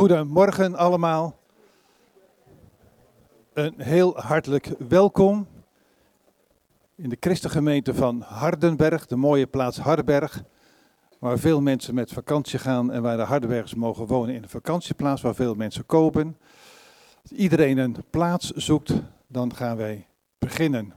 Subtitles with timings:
[0.00, 1.38] Goedemorgen allemaal.
[3.52, 5.46] Een heel hartelijk welkom
[6.94, 10.42] in de christengemeente van Hardenberg, de mooie plaats Hardenberg,
[11.18, 15.22] waar veel mensen met vakantie gaan en waar de Hardenbergers mogen wonen in een vakantieplaats
[15.22, 16.36] waar veel mensen kopen.
[17.22, 18.92] Als iedereen een plaats zoekt,
[19.26, 20.06] dan gaan wij
[20.38, 20.94] beginnen.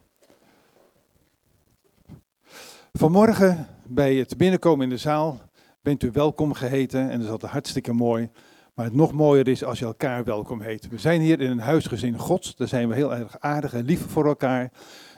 [2.94, 5.42] Vanmorgen bij het binnenkomen in de zaal
[5.82, 8.30] bent u welkom geheten en dat is altijd hartstikke mooi.
[8.74, 10.88] Maar het nog mooier is als je elkaar welkom heet.
[10.90, 12.56] We zijn hier in een huisgezin Gods.
[12.56, 14.72] Daar zijn we heel erg aardig en lief voor elkaar.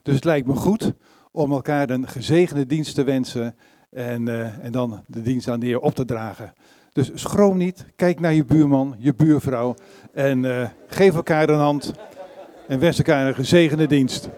[0.04, 0.94] Dus het lijkt me goed
[1.31, 3.55] om elkaar een gezegende dienst te wensen.
[3.90, 6.54] En, uh, en dan de dienst aan de Heer op te dragen.
[6.94, 7.86] Dus schroom niet.
[7.95, 9.76] Kijk naar je buurman, je buurvrouw.
[10.14, 11.94] En uh, geef elkaar een hand.
[12.67, 14.30] En wens elkaar een gezegende dienst.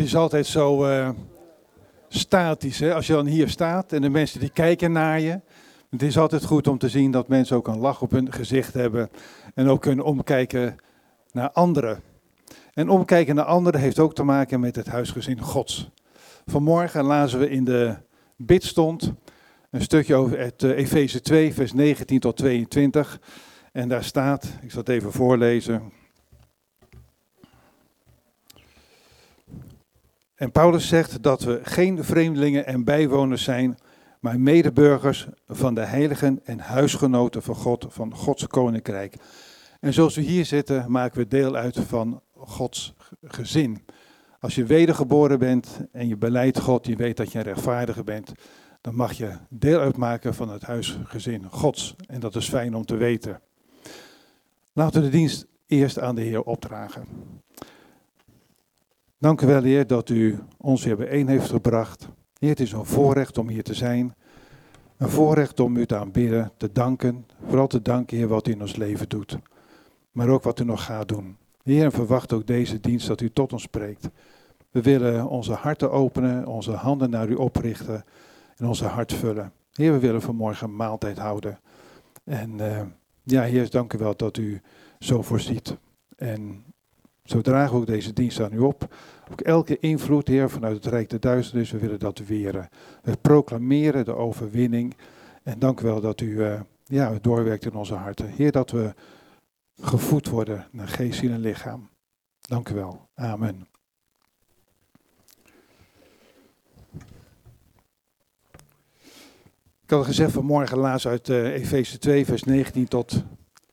[0.00, 1.10] Is altijd zo uh,
[2.08, 2.78] statisch.
[2.78, 2.94] Hè?
[2.94, 5.40] Als je dan hier staat en de mensen die kijken naar je.
[5.90, 8.74] Het is altijd goed om te zien dat mensen ook een lach op hun gezicht
[8.74, 9.10] hebben.
[9.54, 10.76] En ook kunnen omkijken
[11.32, 12.00] naar anderen.
[12.74, 15.90] En omkijken naar anderen heeft ook te maken met het huisgezin Gods.
[16.46, 17.96] Vanmorgen lazen we in de
[18.36, 19.12] bidstond
[19.70, 23.20] een stukje over het uh, Efeze 2, vers 19 tot 22.
[23.72, 25.92] En daar staat, ik zal het even voorlezen.
[30.40, 33.78] En Paulus zegt dat we geen vreemdelingen en bijwoners zijn,
[34.20, 39.14] maar medeburgers van de heiligen en huisgenoten van God, van Gods koninkrijk.
[39.80, 43.84] En zoals we hier zitten, maken we deel uit van Gods gezin.
[44.38, 48.32] Als je wedergeboren bent en je beleidt God, je weet dat je een rechtvaardige bent,
[48.80, 51.94] dan mag je deel uitmaken van het huisgezin Gods.
[52.06, 53.40] En dat is fijn om te weten.
[54.72, 57.04] Laten we de dienst eerst aan de Heer opdragen.
[59.20, 62.08] Dank u wel, Heer, dat u ons weer bijeen heeft gebracht.
[62.38, 64.14] Heer, het is een voorrecht om hier te zijn.
[64.96, 67.26] Een voorrecht om u te aanbidden, te danken.
[67.46, 69.38] Vooral te danken, Heer, wat u in ons leven doet.
[70.12, 71.36] Maar ook wat u nog gaat doen.
[71.62, 74.08] Heer, en verwacht ook deze dienst dat u tot ons spreekt.
[74.70, 78.04] We willen onze harten openen, onze handen naar u oprichten
[78.56, 79.52] en onze hart vullen.
[79.72, 81.60] Heer, we willen vanmorgen maaltijd houden.
[82.24, 82.80] En uh,
[83.22, 84.60] ja, Heer, dank u wel dat u
[84.98, 85.76] zo voorziet.
[86.16, 86.64] En
[87.30, 88.94] zo dragen we ook deze dienst aan u op.
[89.30, 92.68] Ook elke invloed, Heer, vanuit het Rijk der Duisternis, we willen dat weren.
[93.02, 94.96] We proclameren de overwinning.
[95.42, 98.28] En dank u wel dat u uh, ja, doorwerkt in onze harten.
[98.28, 98.94] Heer, dat we
[99.80, 101.88] gevoed worden naar geest, ziel en lichaam.
[102.40, 103.08] Dank u wel.
[103.14, 103.68] Amen.
[109.82, 113.24] Ik had gezegd vanmorgen laatst uit uh, Efeze 2, vers 19 tot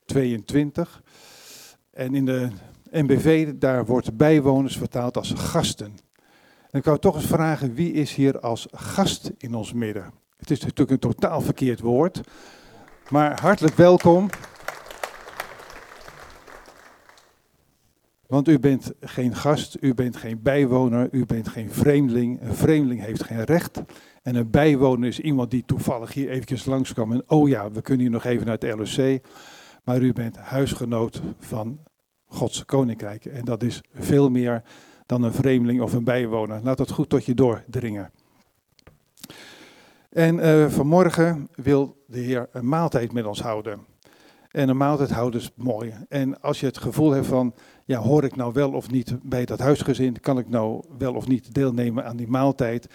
[0.06, 1.04] 22.
[1.92, 2.50] En in de
[2.92, 5.96] NBV, daar wordt bijwoners vertaald als gasten.
[6.70, 10.14] En ik wou toch eens vragen, wie is hier als gast in ons midden?
[10.38, 12.22] Het is natuurlijk een totaal verkeerd woord,
[13.10, 14.30] maar hartelijk welkom.
[18.28, 22.42] Want u bent geen gast, u bent geen bijwoner, u bent geen vreemdeling.
[22.42, 23.82] Een vreemdeling heeft geen recht.
[24.22, 27.12] En een bijwoner is iemand die toevallig hier eventjes langskwam.
[27.12, 29.22] En oh ja, we kunnen hier nog even naar het LOC.
[29.84, 31.80] Maar u bent huisgenoot van
[32.28, 33.26] Gods koninkrijk.
[33.26, 34.64] En dat is veel meer
[35.06, 36.60] dan een vreemdeling of een bijwoner.
[36.64, 38.12] Laat dat goed tot je doordringen.
[40.10, 43.80] En uh, vanmorgen wil de Heer een maaltijd met ons houden.
[44.52, 45.94] En een maaltijd houden is mooi.
[46.10, 47.54] En als je het gevoel hebt van,
[47.86, 51.28] ja, hoor ik nou wel of niet bij dat huisgezin, kan ik nou wel of
[51.28, 52.88] niet deelnemen aan die maaltijd?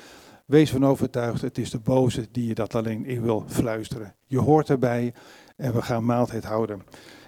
[0.46, 4.14] Wees van overtuigd, het is de boze die je dat alleen in wil fluisteren.
[4.26, 5.14] Je hoort erbij
[5.56, 6.82] en we gaan maaltijd houden.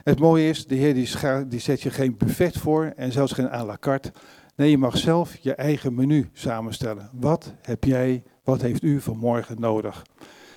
[0.05, 1.09] Het mooie is, de Heer die,
[1.49, 4.13] die zet je geen buffet voor en zelfs geen à la carte.
[4.57, 7.11] Nee, je mag zelf je eigen menu samenstellen.
[7.13, 10.03] Wat heb jij, wat heeft u vanmorgen nodig?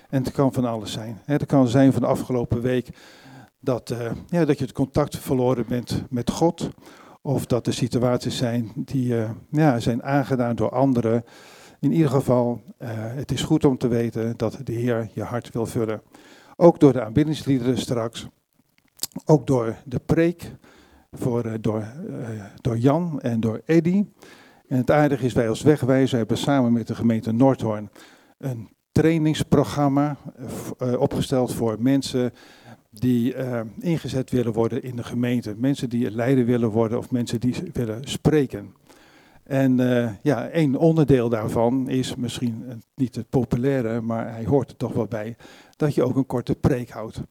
[0.10, 1.22] En het kan van alles zijn.
[1.26, 2.90] Het kan zijn van de afgelopen week
[3.60, 6.70] dat, uh, ja, dat je het contact verloren bent met God.
[7.22, 11.24] Of dat er situaties zijn die uh, ja, zijn aangedaan door anderen.
[11.80, 15.54] In ieder geval, uh, het is goed om te weten dat de Heer je hart
[15.54, 16.02] wil vullen.
[16.56, 18.28] Ook door de aanbiddingsliederen straks.
[19.26, 20.56] Ook door de preek,
[21.12, 24.06] voor, uh, door, uh, door Jan en door Eddy.
[24.68, 27.90] En het aardige is, wij als wegwijzer hebben samen met de gemeente Noordhoorn
[28.38, 30.18] een trainingsprogramma
[30.82, 32.34] uh, opgesteld voor mensen
[32.92, 33.36] die
[33.80, 35.56] ingezet willen worden in de gemeente.
[35.58, 38.74] Mensen die leider willen worden of mensen die willen spreken.
[39.48, 44.78] En uh, ja, één onderdeel daarvan is misschien niet het populaire, maar hij hoort er
[44.78, 45.36] toch wel bij,
[45.76, 47.22] dat je ook een korte preek houdt.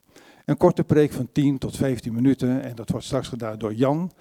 [0.47, 4.13] Een korte preek van 10 tot 15 minuten en dat wordt straks gedaan door Jan.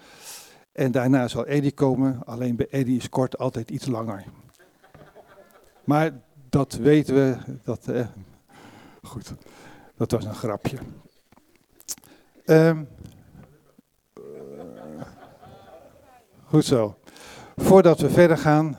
[0.71, 4.23] En daarna zal Eddie komen, alleen bij Eddie is kort altijd iets langer.
[5.83, 6.11] Maar
[6.49, 8.07] dat weten we, dat, eh,
[9.01, 9.33] goed,
[9.97, 10.77] dat was een grapje.
[12.45, 12.87] Um,
[16.43, 16.97] goed zo.
[17.55, 18.77] Voordat we verder gaan,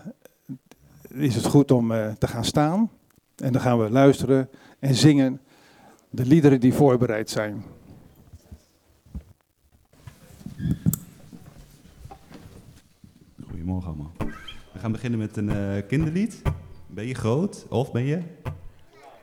[1.08, 2.90] is het goed om uh, te gaan staan.
[3.36, 5.40] En dan gaan we luisteren en zingen
[6.16, 7.64] de liederen die voorbereid zijn.
[13.48, 14.12] Goedemorgen allemaal.
[14.72, 16.42] We gaan beginnen met een uh, kinderlied.
[16.86, 18.22] Ben je groot of ben je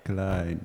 [0.03, 0.59] klein?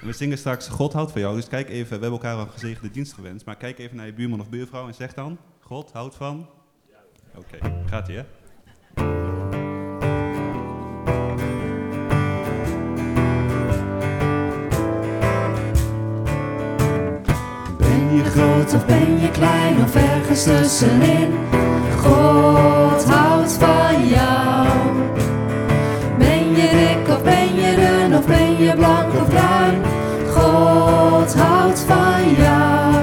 [0.00, 1.36] We zingen straks God houdt van jou.
[1.36, 3.46] Dus kijk even, we hebben elkaar al gezegende dienst gewenst.
[3.46, 6.46] Maar kijk even naar je buurman of buurvrouw en zeg dan: God houdt van.
[7.34, 8.24] Oké, gaat ie hè?
[18.24, 21.38] Je groot of ben je klein of ergens tussenin?
[22.02, 24.66] God houdt van jou.
[26.18, 29.82] Ben je dik of ben je dun of ben je blank of bruin?
[30.34, 32.94] God houdt van jou.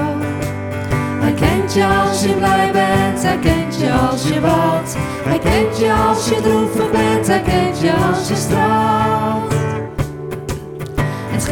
[1.20, 4.96] Hij kent je als je blij bent, hij kent je als je baalt.
[5.24, 9.27] Hij kent je als je droevig bent, hij kent je als je straalt.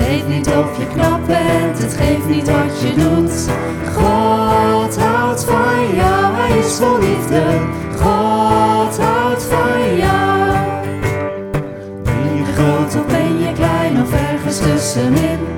[0.07, 3.49] Geeft niet of je knap bent, het geeft niet wat je doet.
[3.95, 7.43] God houdt van jou, hij is vol liefde.
[7.97, 10.53] God houdt van jou.
[12.03, 15.56] Ben je groot of ben je klein of ergens tussenin?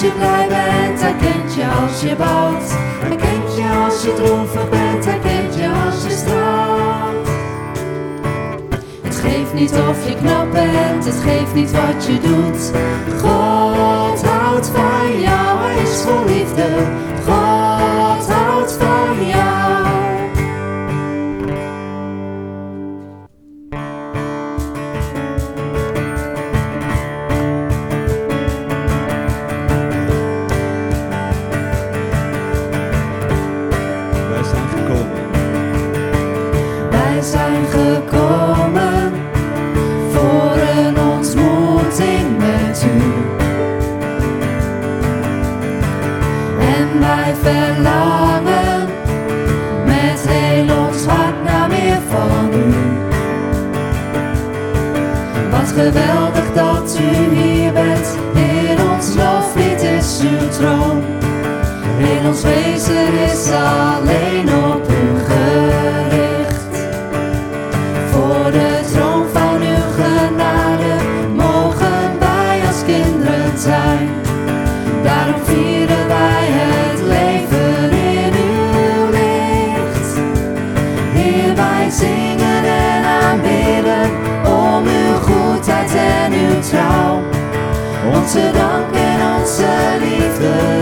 [0.00, 2.70] Als je blij bent, hij kent je als je bouwt.
[3.04, 7.28] Hij kent je als je droevig bent, hij kent je als je straalt.
[9.02, 12.70] Het geeft niet of je knap bent, het geeft niet wat je doet.
[13.20, 16.68] God houdt van jou, hij is vol liefde.
[17.24, 19.49] God houdt van jou.
[55.84, 61.02] Geweldig dat u hier bent, in ons loflied is uw troon.
[61.96, 64.79] Heel ons wezen is alleen op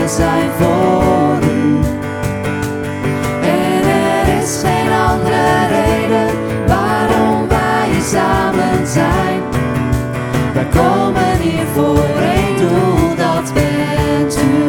[0.09, 1.79] zijn voor u.
[3.41, 6.27] En er is geen andere reden
[6.67, 9.41] waarom wij samen zijn.
[10.53, 14.68] Wij komen hier voor één doel, dat bent u.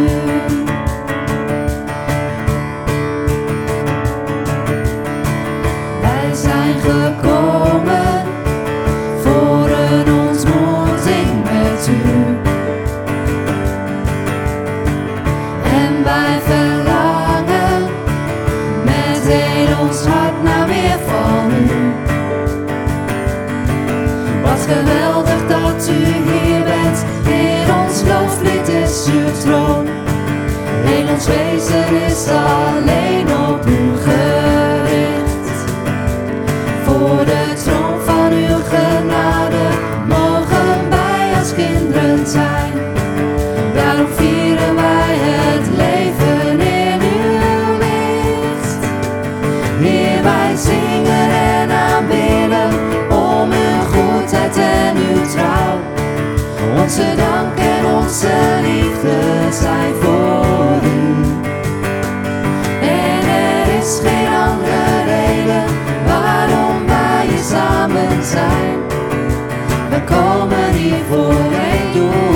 [32.31, 35.57] alleen op u gericht.
[36.85, 39.67] Voor de troon van uw genade
[40.09, 42.73] mogen wij als kinderen zijn.
[43.75, 48.79] Daarom vieren wij het leven in uw licht.
[49.81, 52.71] Heer, wij zingen en aanbidden
[53.11, 55.79] om uw goedheid en uw trouw.
[56.83, 58.33] Onze dank en onze
[58.63, 59.19] liefde
[59.51, 60.30] zijn voor
[70.91, 72.30] komen hier voor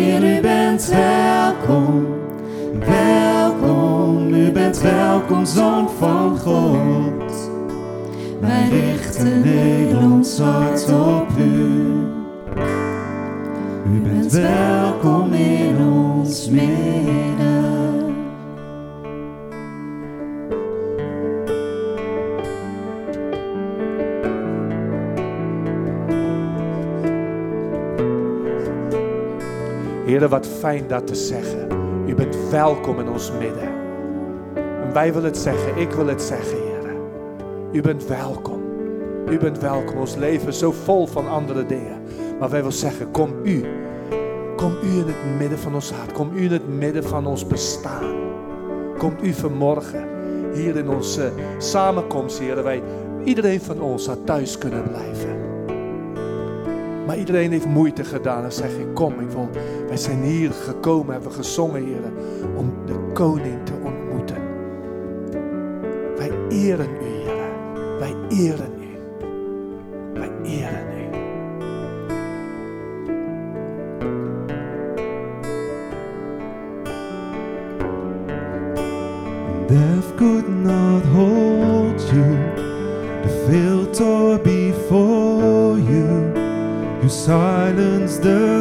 [0.00, 2.06] Heer, u bent welkom,
[2.78, 7.50] welkom, u bent welkom, Zoon van God.
[8.40, 11.64] Wij richten heel ons hart op u.
[13.94, 17.29] U bent welkom in ons midden.
[30.10, 31.68] Heren, wat fijn dat te zeggen.
[32.06, 33.68] U bent welkom in ons midden.
[34.54, 36.96] En wij willen het zeggen, ik wil het zeggen, Heren.
[37.72, 38.60] U bent welkom.
[39.28, 39.98] U bent welkom.
[39.98, 42.02] Ons leven is zo vol van andere dingen.
[42.38, 43.64] Maar wij willen zeggen, kom u.
[44.56, 46.12] Kom u in het midden van ons hart.
[46.12, 48.14] Kom u in het midden van ons bestaan.
[48.98, 50.04] Komt u vanmorgen
[50.52, 52.64] hier in onze samenkomst, Heren.
[52.64, 52.82] Wij,
[53.24, 55.40] iedereen van ons had thuis kunnen blijven.
[57.10, 59.48] Maar iedereen heeft moeite gedaan en zeg ik, kom, ik wil,
[59.90, 62.12] wij zijn hier gekomen, hebben gezongen, heren,
[62.56, 64.36] om de koning te ontmoeten.
[66.16, 67.98] Wij eren u, heren.
[67.98, 68.98] Wij eren u.
[70.14, 71.08] Wij eren u.
[79.66, 82.36] Death could not hold you,
[83.22, 86.32] the filter before you.
[87.00, 88.59] You silenced the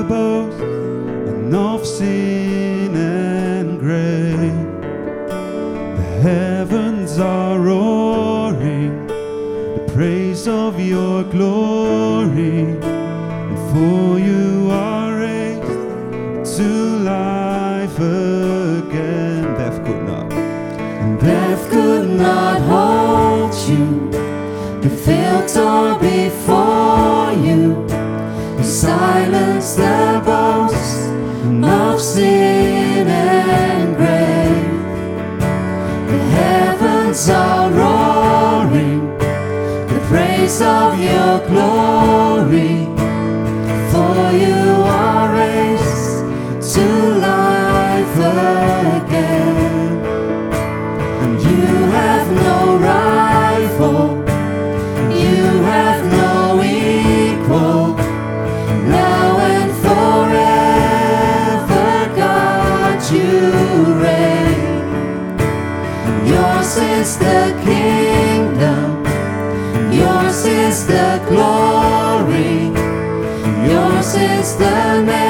[25.49, 25.98] So.
[73.99, 75.28] Yours is the man.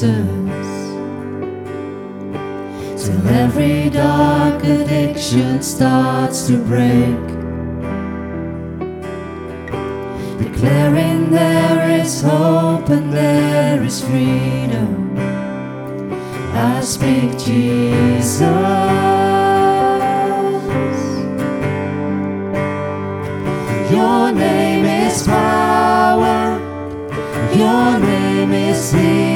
[0.00, 0.28] Till
[3.28, 7.16] every dark addiction starts to break.
[10.38, 15.16] Declaring there is hope and there is freedom.
[16.52, 18.42] I speak Jesus.
[23.90, 26.60] Your name is power.
[27.54, 29.35] Your name is healing.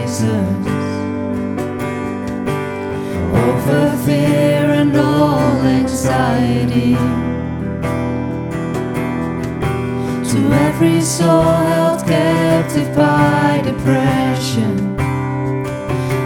[10.31, 14.99] to every soul held captive by depression.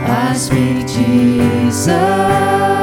[0.07, 2.74] I speak Jesus.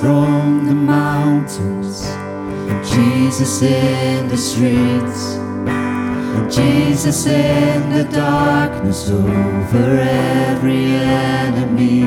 [0.00, 2.02] from the mountains,
[2.88, 5.34] Jesus in the streets,
[6.54, 12.02] Jesus in the darkness over every enemy,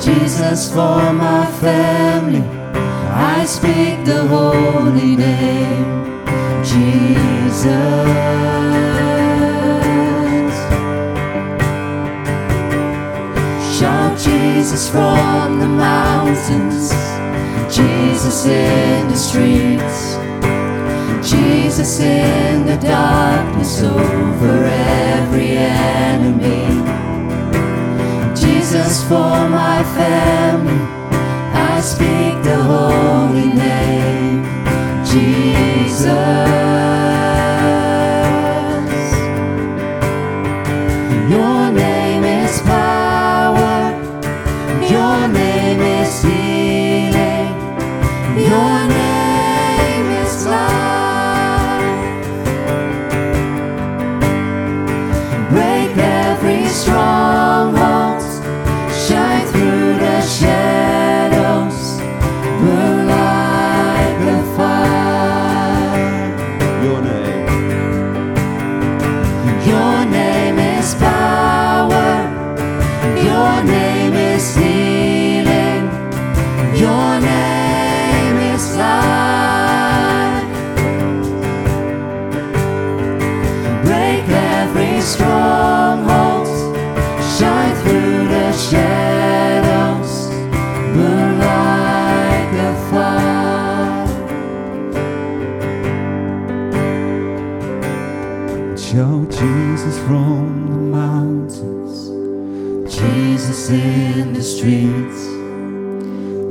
[0.00, 2.42] Jesus for my family,
[3.10, 6.24] I speak the holy name,
[6.64, 8.73] Jesus.
[14.74, 16.90] Jesus from the mountains,
[17.72, 20.16] Jesus in the streets,
[21.30, 26.66] Jesus in the darkness over every enemy,
[28.34, 30.80] Jesus for my family.
[31.54, 34.42] I speak the holy name,
[35.06, 36.83] Jesus.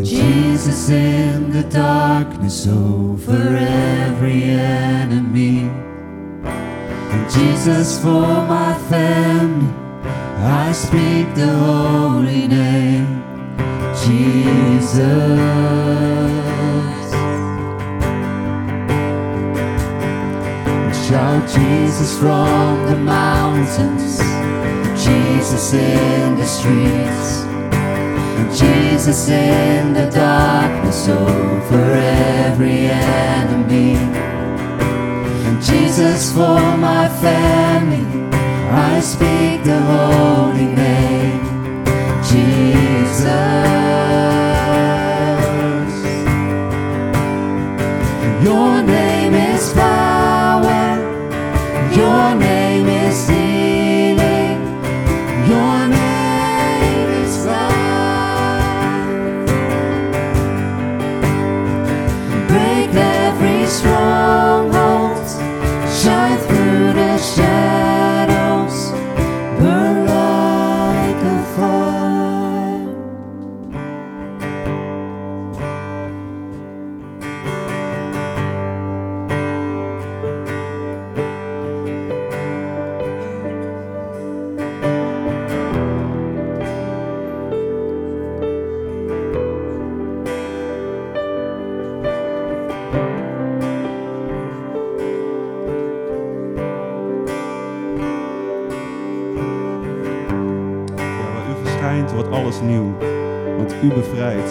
[0.01, 5.69] Jesus in the darkness over every enemy,
[6.43, 9.71] and Jesus for my family.
[10.45, 13.23] I speak the holy name,
[14.03, 15.03] Jesus.
[21.07, 24.19] Shout Jesus from the mountains,
[25.03, 27.45] Jesus in the streets,
[28.55, 33.95] Jesus in the darkness over every enemy,
[35.61, 38.05] Jesus for my family.
[38.71, 41.85] I speak the holy name,
[42.23, 43.82] Jesus.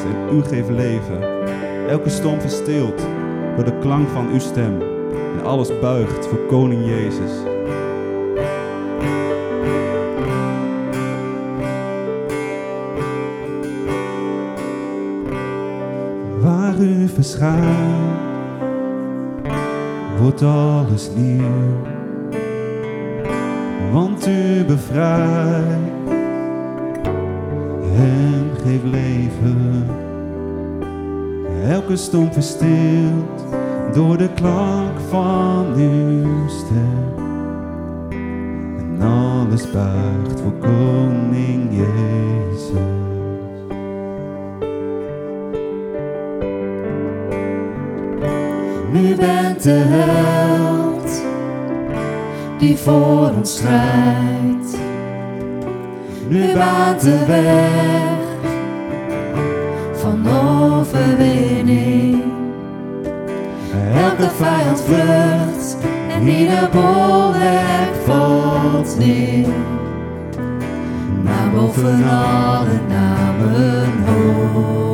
[0.05, 1.23] En u geeft leven.
[1.89, 3.07] Elke storm verstilt
[3.57, 4.81] door de klank van uw stem.
[5.39, 7.33] En alles buigt voor Koning Jezus.
[16.41, 18.21] Waar u verschijnt,
[20.19, 21.91] wordt alles nieuw.
[23.93, 26.11] Want u bevrijdt
[27.97, 29.87] en geeft leven.
[31.69, 33.45] Elke stom verstilt
[33.93, 37.15] door de klank van uw stem.
[38.79, 42.71] En alles buigt voor Koning Jezus.
[48.95, 51.23] U bent de held
[52.59, 54.79] die voor ons strijdt.
[56.29, 58.12] U baant de weg
[64.23, 65.77] Elke vijand vlucht
[66.09, 69.47] en ieder bolwerk valt neer.
[71.23, 74.92] Maar boven alle namen hoogste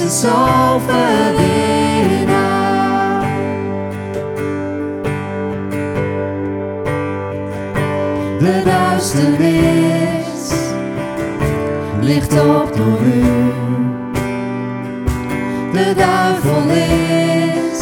[0.00, 1.60] Jezus overwinnaar.
[8.38, 10.52] De duisternis
[12.00, 13.22] ligt op door u.
[15.72, 17.80] De duivel is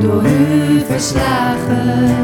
[0.00, 2.14] door u verslagen.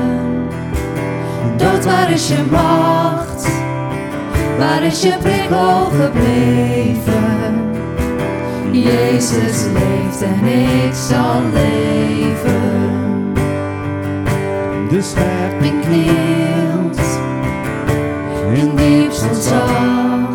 [1.57, 3.49] Dood, waar is je macht?
[4.59, 7.62] Waar is je prikkel gebleven?
[8.73, 13.33] Jezus leeft en ik zal leven.
[14.89, 17.01] De schepping knielt
[18.55, 20.33] in diepst ontzag.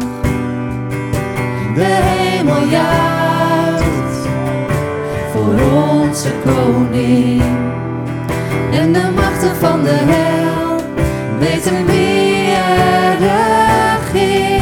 [1.76, 4.28] De hemel juicht
[5.32, 7.42] voor onze koning.
[8.72, 10.76] En de machten van de hel
[11.40, 13.18] weten wie er
[14.00, 14.62] regeert.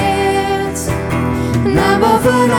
[1.74, 2.50] Naar boven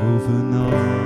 [0.00, 0.97] naar boven alle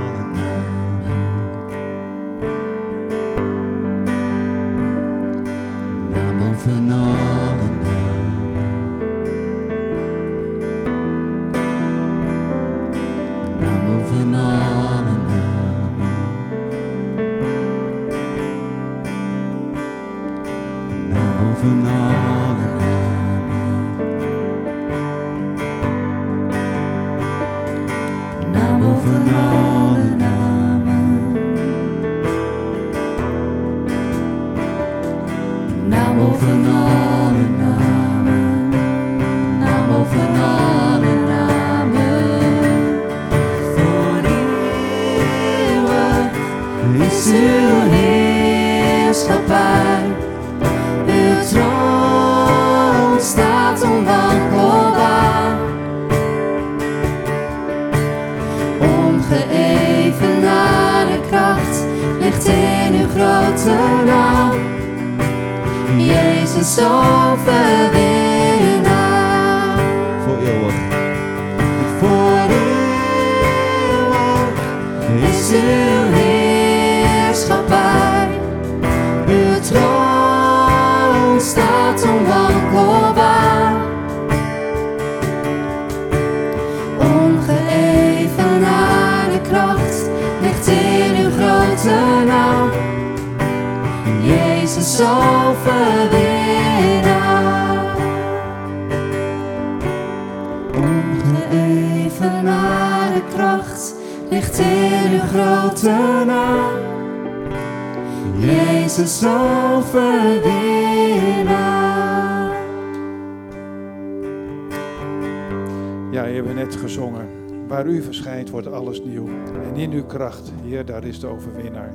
[118.12, 119.26] verschijnt wordt alles nieuw.
[119.68, 121.92] En in uw kracht, Heer, daar is de overwinnaar.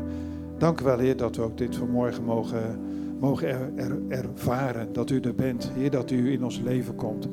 [0.58, 2.80] Dank u wel, Heer, dat we ook dit vanmorgen mogen,
[3.20, 4.94] mogen er- er- ervaren.
[4.94, 7.28] Dat u er bent, Heer, dat u in ons leven komt.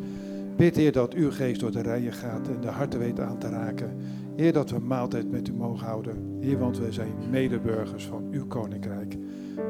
[0.56, 3.48] Bid, Heer, dat uw geest door de rijen gaat en de harten weet aan te
[3.48, 3.90] raken.
[4.36, 6.16] Heer, dat we maaltijd met u mogen houden.
[6.40, 9.16] Heer, want we zijn medeburgers van uw koninkrijk.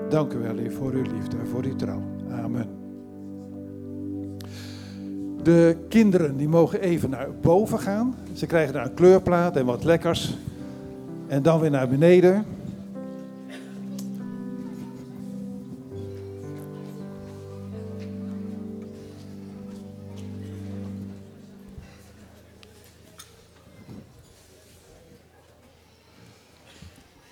[0.09, 2.03] Dank u wel, Heer, voor uw liefde en voor uw trouw.
[2.31, 2.67] Amen.
[5.43, 8.17] De kinderen die mogen even naar boven gaan.
[8.33, 10.35] Ze krijgen daar een kleurplaat en wat lekkers.
[11.27, 12.35] En dan weer naar beneden.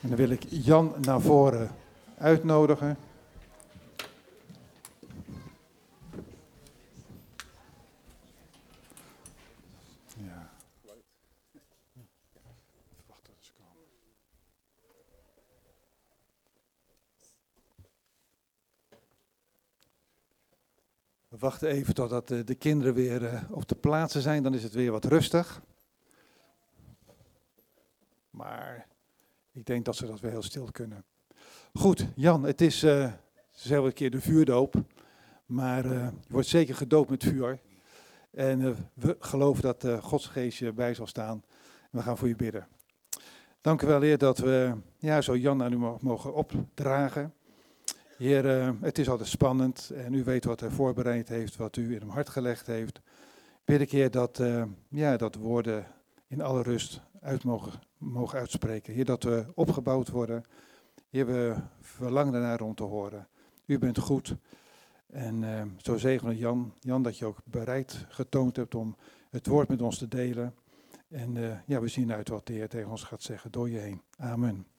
[0.00, 1.70] En dan wil ik Jan naar voren
[2.18, 2.96] uitnodigen.
[21.62, 24.42] Even totdat de, de kinderen weer eh, op de plaatsen zijn.
[24.42, 25.62] Dan is het weer wat rustig.
[28.30, 28.86] Maar
[29.52, 31.04] ik denk dat ze dat weer heel stil kunnen.
[31.72, 33.02] Goed, Jan, het is, eh
[33.52, 34.74] het is elke keer de vuurdoop.
[35.46, 35.90] Maar eh,
[36.26, 37.58] je wordt zeker gedoopt met vuur.
[38.30, 41.42] En eh, we geloven dat eh Gods je bij zal staan.
[41.90, 42.66] We gaan voor je bidden.
[43.60, 47.34] Dank u wel, Heer, dat we ja, zo Jan aan u mo- mogen opdragen.
[48.22, 51.94] Heer, eh, het is altijd spannend en u weet wat hij voorbereid heeft, wat u
[51.94, 53.00] in hem hart gelegd heeft.
[53.64, 55.86] Bid ik, Heer, dat, eh, ja, dat woorden
[56.26, 58.94] in alle rust uit mogen, mogen uitspreken.
[58.94, 60.44] Heer, dat we opgebouwd worden.
[61.08, 63.28] Heer, we verlangen ernaar om te horen.
[63.66, 64.36] U bent goed.
[65.06, 68.96] En eh, zo zegenen Jan, Jan, dat je ook bereid getoond hebt om
[69.30, 70.54] het woord met ons te delen.
[71.08, 74.02] En ja, we zien uit wat de Heer tegen ons gaat zeggen door je heen.
[74.16, 74.71] Amen.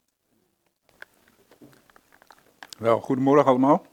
[2.80, 3.86] Wel, goedemorgen allemaal.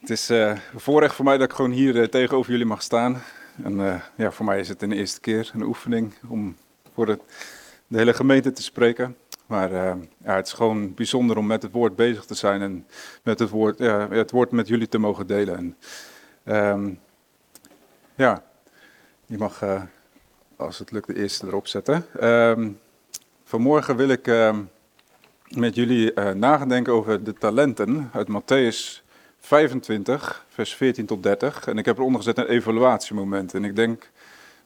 [0.00, 3.22] Het is een voorrecht voor mij dat ik gewoon hier eh, tegenover jullie mag staan.
[3.62, 6.56] En eh, ja, voor mij is het een eerste keer een oefening om
[6.94, 7.22] voor het-
[7.86, 9.16] de hele gemeente te spreken.
[9.46, 9.98] Maar ja,
[10.34, 12.86] het is gewoon bijzonder om met het woord bezig te zijn en
[13.22, 15.56] met het woord, het woord met jullie te mogen delen.
[15.56, 15.76] En,
[16.44, 16.90] ehm,
[18.14, 18.44] ja,
[19.26, 19.62] je mag,
[20.56, 22.06] als het lukt, de eerste erop zetten.
[22.20, 22.70] Ehm,
[23.44, 24.26] vanmorgen wil ik...
[25.56, 29.02] met jullie eh nagedenken over de talenten uit Matthäus
[29.40, 31.66] 25, vers 14 tot 30.
[31.66, 33.54] En ik heb eronder gezet een evaluatiemoment.
[33.54, 34.10] En ik denk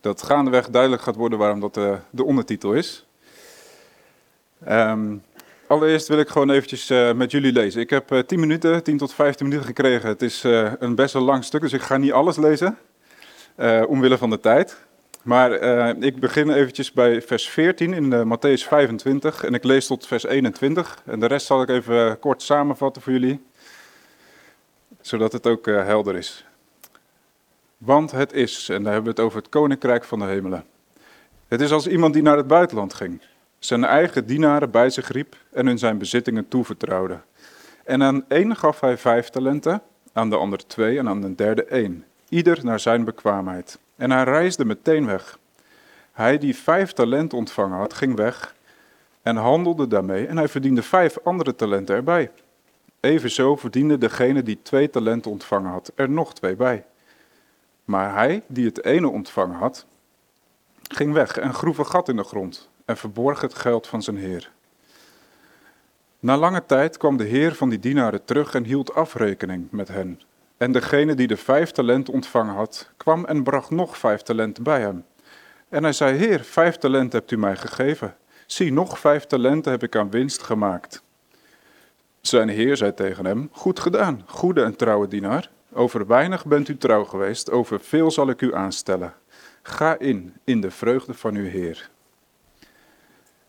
[0.01, 3.07] dat gaandeweg duidelijk gaat worden waarom dat eh, de ondertitel is.
[4.65, 5.17] Ehm,
[5.67, 7.81] allereerst wil ik gewoon eventjes eh, met jullie lezen.
[7.81, 10.09] Ik heb eh 10 minuten, 10 tot 15 minuten gekregen.
[10.09, 10.43] Het is
[10.79, 12.79] een best wel lang stuk, dus ik ga niet alles lezen.
[13.87, 14.86] omwille van de tijd.
[15.27, 19.87] Maar eh, ik begin eventjes bij vers 14 in uh, Matthäus 25 en ik lees
[19.87, 21.03] tot vers 21.
[21.05, 23.45] En de rest zal ik even eh, kort samenvatten voor jullie,
[25.01, 26.47] zodat het ook helder is.
[27.79, 30.65] Want het is, en daar hebben we het over het koninkrijk van de hemelen.
[31.49, 33.23] Het is als iemand die naar het buitenland ging,
[33.59, 37.21] zijn eigen dienaren bij zich riep en hun zijn bezittingen toevertrouwde.
[37.85, 41.65] En aan één gaf hij vijf talenten, aan de ander twee en aan de derde
[41.65, 43.79] één, ieder naar zijn bekwaamheid.
[43.97, 45.39] En hij reisde meteen weg.
[46.13, 48.55] Hij die vijf talenten ontvangen had, ging weg
[49.23, 52.31] en handelde daarmee en hij verdiende vijf andere talenten erbij.
[53.01, 56.85] Evenzo verdiende degene die twee talenten ontvangen had er nog twee bij.
[57.85, 59.87] Maar hij die het ene ontvangen had,
[60.83, 64.17] ging weg en groef een gat in de grond en verborg het geld van zijn
[64.17, 64.51] heer.
[66.21, 70.21] Na lange tijd kwam de heer van die dienaren terug en hield afrekening met hen.
[70.57, 74.81] En degene die de vijf talenten ontvangen had, kwam en bracht nog vijf talenten bij
[74.81, 75.05] hem.
[75.69, 78.17] En hij zei, Heer, vijf talenten hebt u mij gegeven.
[78.47, 81.05] Zie, nog vijf talenten heb ik aan winst gemaakt.
[82.21, 85.51] Zijn heer zei tegen hem, goed gedaan, goede en trouwe dienaar.
[85.73, 89.15] Over weinig bent u trouw geweest, over veel zal ik u aanstellen.
[89.63, 91.91] Ga in, in de vreugde van uw heer.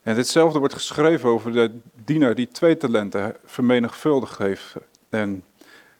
[0.02, 1.70] En hetzelfde wordt geschreven over de
[2.04, 4.74] dienaar die twee talenten vermenigvuldigd heeft.
[5.08, 5.44] En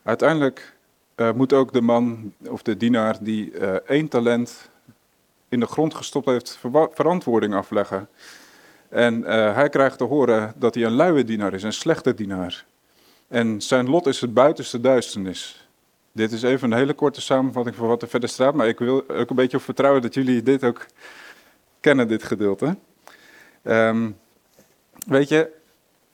[0.02, 0.76] uiteindelijk
[1.20, 4.70] uh, moet ook de man of de dienaar die uh, één talent
[5.48, 8.08] in de grond gestopt heeft, ver verantwoording afleggen.
[8.88, 12.64] En uh, hij krijgt te horen dat hij een luie dienaar is, een slechte dienaar.
[13.28, 15.68] En zijn lot is het buitenste duisternis.
[16.12, 19.08] Dit is even een hele korte samenvatting van wat er verder staat, maar ik wil
[19.08, 20.86] ook een beetje op vertrouwen dat jullie dit ook
[21.80, 22.76] kennen, dit gedeelte.
[23.64, 24.16] Um,
[25.06, 25.50] weet je,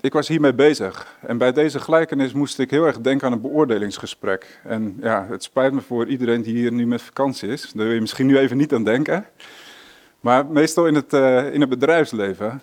[0.05, 1.17] ik was hiermee bezig.
[1.21, 4.61] En bij deze gelijkenis moest ik heel erg denken aan een beoordelingsgesprek.
[4.65, 7.73] En ja, het spijt me voor iedereen die hier nu met vakantie is.
[7.73, 9.27] Daar wil je misschien nu even niet aan denken.
[10.21, 12.63] Maar meestal in het, uh, in het bedrijfsleven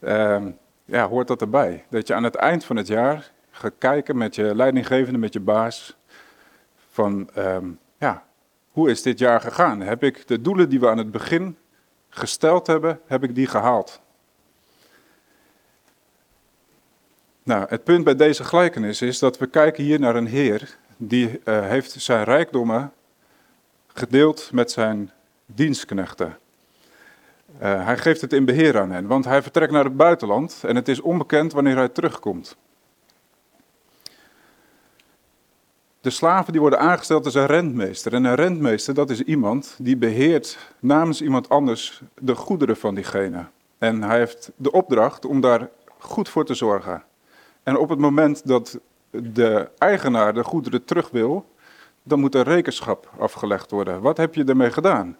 [0.00, 0.42] uh,
[0.84, 1.84] ja, hoort dat erbij.
[1.90, 5.40] Dat je aan het eind van het jaar gaat kijken met je leidinggevende, met je
[5.40, 5.96] baas.
[6.90, 8.24] Van, um, ja,
[8.70, 9.80] hoe is dit jaar gegaan?
[9.80, 11.56] Heb ik de doelen die we aan het begin
[12.08, 14.02] gesteld hebben, heb ik die gehaald?
[17.44, 21.40] Nou, het punt bij deze gelijkenis is dat we kijken hier naar een heer die
[21.44, 22.92] uh, heeft zijn rijkdommen
[23.86, 25.10] gedeeld met zijn
[25.46, 26.38] dienstknechten.
[27.62, 30.76] Uh, hij geeft het in beheer aan hen, want hij vertrekt naar het buitenland en
[30.76, 32.56] het is onbekend wanneer hij terugkomt.
[36.00, 38.14] De slaven die worden aangesteld als een rentmeester.
[38.14, 43.46] En een rentmeester, dat is iemand die beheert namens iemand anders de goederen van diegene.
[43.78, 45.68] En hij heeft de opdracht om daar
[45.98, 47.02] goed voor te zorgen.
[47.64, 48.78] En op het moment dat
[49.10, 51.46] de eigenaar de goederen terug wil,
[52.02, 54.00] dan moet er rekenschap afgelegd worden.
[54.00, 55.16] Wat heb je ermee gedaan?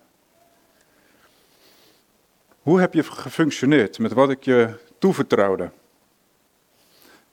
[2.62, 5.70] Hoe heb je gefunctioneerd met wat ik je toevertrouwde?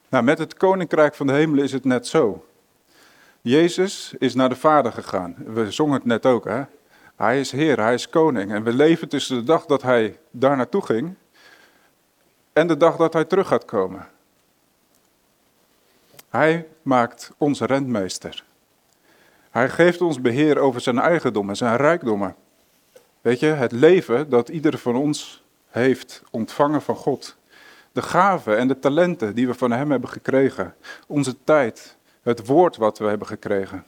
[0.08, 2.44] Nou, met het koninkrijk van de hemelen is het net zo.
[3.40, 5.36] Jezus is naar de Vader gegaan.
[5.46, 6.62] We zongen het net ook, hè?
[7.16, 8.52] Hij is Heer, hij is koning.
[8.52, 11.14] En we leven tussen de dag dat hij daar naartoe ging
[12.52, 14.08] en de dag dat hij terug gaat komen.
[16.32, 18.44] Hij maakt ons rentmeester.
[19.50, 22.34] Hij geeft ons beheer over zijn eigendommen, zijn rijkdommen.
[23.20, 27.36] Weet je, het leven dat ieder van ons heeft ontvangen van God.
[27.92, 30.74] De gaven en de talenten die we van Hem hebben gekregen.
[31.06, 33.84] Onze tijd, het woord wat we hebben gekregen.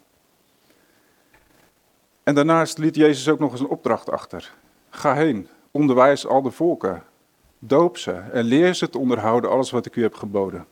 [2.23, 4.55] En daarnaast liet Jezus ook nog eens een opdracht achter.
[4.91, 7.03] Ga heen, onderwijs al de volken,
[7.59, 10.67] doop ze en leer ze te onderhouden alles wat ik u heb geboden.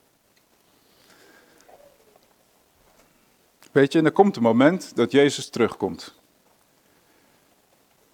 [3.73, 6.21] Weet je, en er komt een moment dat Jezus terugkomt.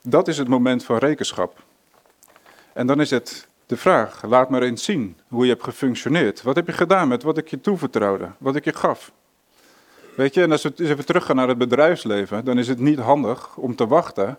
[0.02, 1.62] Dat is het moment van rekenschap.
[2.72, 6.42] En dan is het de vraag, laat maar eens zien hoe je hebt gefunctioneerd.
[6.42, 9.12] Wat heb je gedaan met wat ik je toevertrouwde, wat ik je gaf?
[10.16, 13.56] Weet je, en als we even teruggaan naar het bedrijfsleven, dan is het niet handig
[13.56, 14.38] om te wachten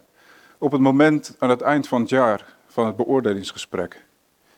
[0.57, 4.05] op het moment aan het eind van het jaar van het beoordelingsgesprek.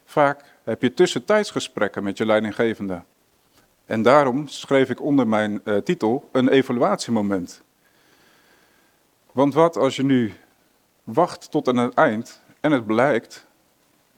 [0.05, 3.03] Vaak heb je tussentijdsgesprekken met je leidinggevende.
[3.91, 7.61] En daarom schreef ik onder mijn uh, titel een evaluatiemoment.
[9.31, 10.33] Want wat als je nu
[11.03, 13.47] wacht tot aan het eind en het blijkt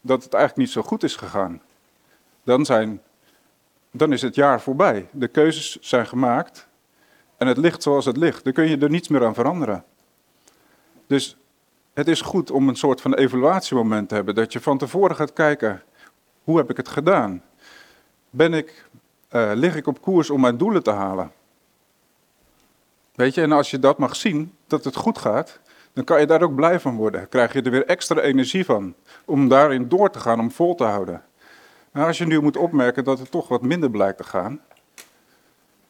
[0.01, 1.61] dat het eigenlijk niet zo goed is gegaan?
[2.43, 3.01] Dan, zijn,
[3.91, 5.07] dan is het jaar voorbij.
[5.11, 6.67] De keuzes zijn gemaakt
[7.37, 8.43] en het ligt zoals het ligt.
[8.43, 9.83] Dan kun je er niets meer aan veranderen.
[11.07, 11.37] Dus
[11.93, 14.35] het is goed om een soort van evaluatiemoment te hebben.
[14.35, 15.83] Dat je van tevoren gaat kijken,
[16.43, 17.43] hoe heb ik het gedaan?
[18.29, 18.85] Ben ik,
[19.33, 21.31] uh, lig ik op koers om mijn doelen te halen?
[23.15, 25.59] Weet je, en als je dat mag zien, dat het goed gaat,
[25.93, 27.29] dan kan je daar ook blij van worden.
[27.29, 30.83] Krijg je er weer extra energie van om daarin door te gaan, om vol te
[30.83, 31.23] houden.
[31.91, 34.61] Maar als je nu moet opmerken dat het toch wat minder blijkt te gaan,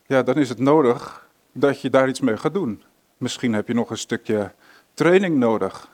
[0.05, 2.83] ja, dan is het nodig dat je daar iets mee gaat doen.
[3.17, 4.51] Misschien heb je nog een stukje
[4.93, 5.91] training nodig.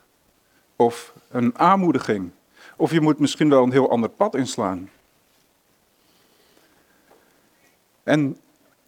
[0.75, 2.31] Of een aanmoediging.
[2.77, 4.89] Of je moet misschien wel een heel ander pad inslaan.
[8.09, 8.37] En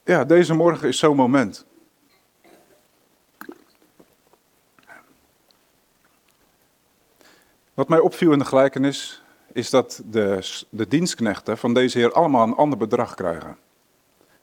[0.03, 1.65] ja, deze morgen is zo'n moment.
[7.73, 12.47] Wat mij opviel in de gelijkenis is dat de, de dienstknechten van deze heer allemaal
[12.47, 13.57] een ander bedrag krijgen.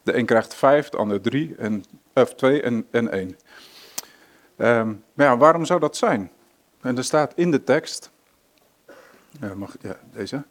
[0.02, 3.38] De een krijgt vijf, de ander drie, en, of twee en, en één.
[4.56, 6.30] Um, maar ja, waarom zou dat zijn?
[6.80, 8.10] En er staat in de tekst,
[9.54, 10.44] mag, ja, deze,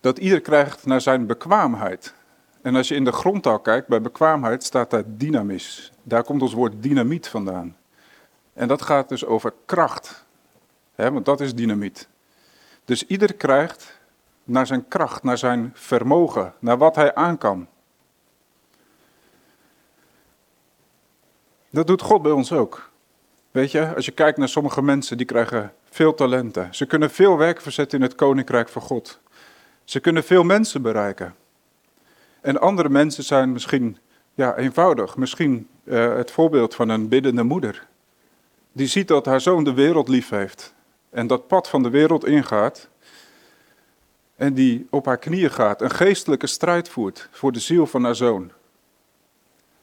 [0.00, 2.14] dat ieder krijgt naar zijn bekwaamheid.
[2.62, 5.92] En als je in de grondtaal kijkt, bij bekwaamheid staat daar dynamis.
[6.02, 7.76] Daar komt ons woord dynamiet vandaan.
[8.52, 10.24] En dat gaat dus over kracht.
[10.94, 12.08] Hè, want dat is dynamiet.
[12.84, 14.00] Dus ieder krijgt
[14.44, 17.66] naar zijn kracht, naar zijn vermogen, naar wat hij aan kan.
[21.70, 22.90] Dat doet God bij ons ook.
[23.50, 26.74] Weet je, als je kijkt naar sommige mensen, die krijgen veel talenten.
[26.74, 29.20] Ze kunnen veel werk verzetten in het koninkrijk van God.
[29.84, 31.34] Ze kunnen veel mensen bereiken.
[32.42, 33.98] En andere mensen zijn misschien
[34.34, 35.16] ja, eenvoudig.
[35.16, 37.86] Misschien uh, het voorbeeld van een biddende moeder.
[38.72, 40.74] Die ziet dat haar zoon de wereld lief heeft.
[41.10, 42.88] En dat pad van de wereld ingaat.
[44.36, 45.82] En die op haar knieën gaat.
[45.82, 48.52] Een geestelijke strijd voert voor de ziel van haar zoon.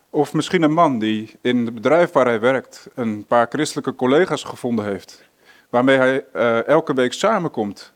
[0.09, 4.43] Of misschien een man die in het bedrijf waar hij werkt een paar christelijke collega's
[4.43, 5.23] gevonden heeft.
[5.69, 7.93] Waarmee hij uh, elke week samenkomt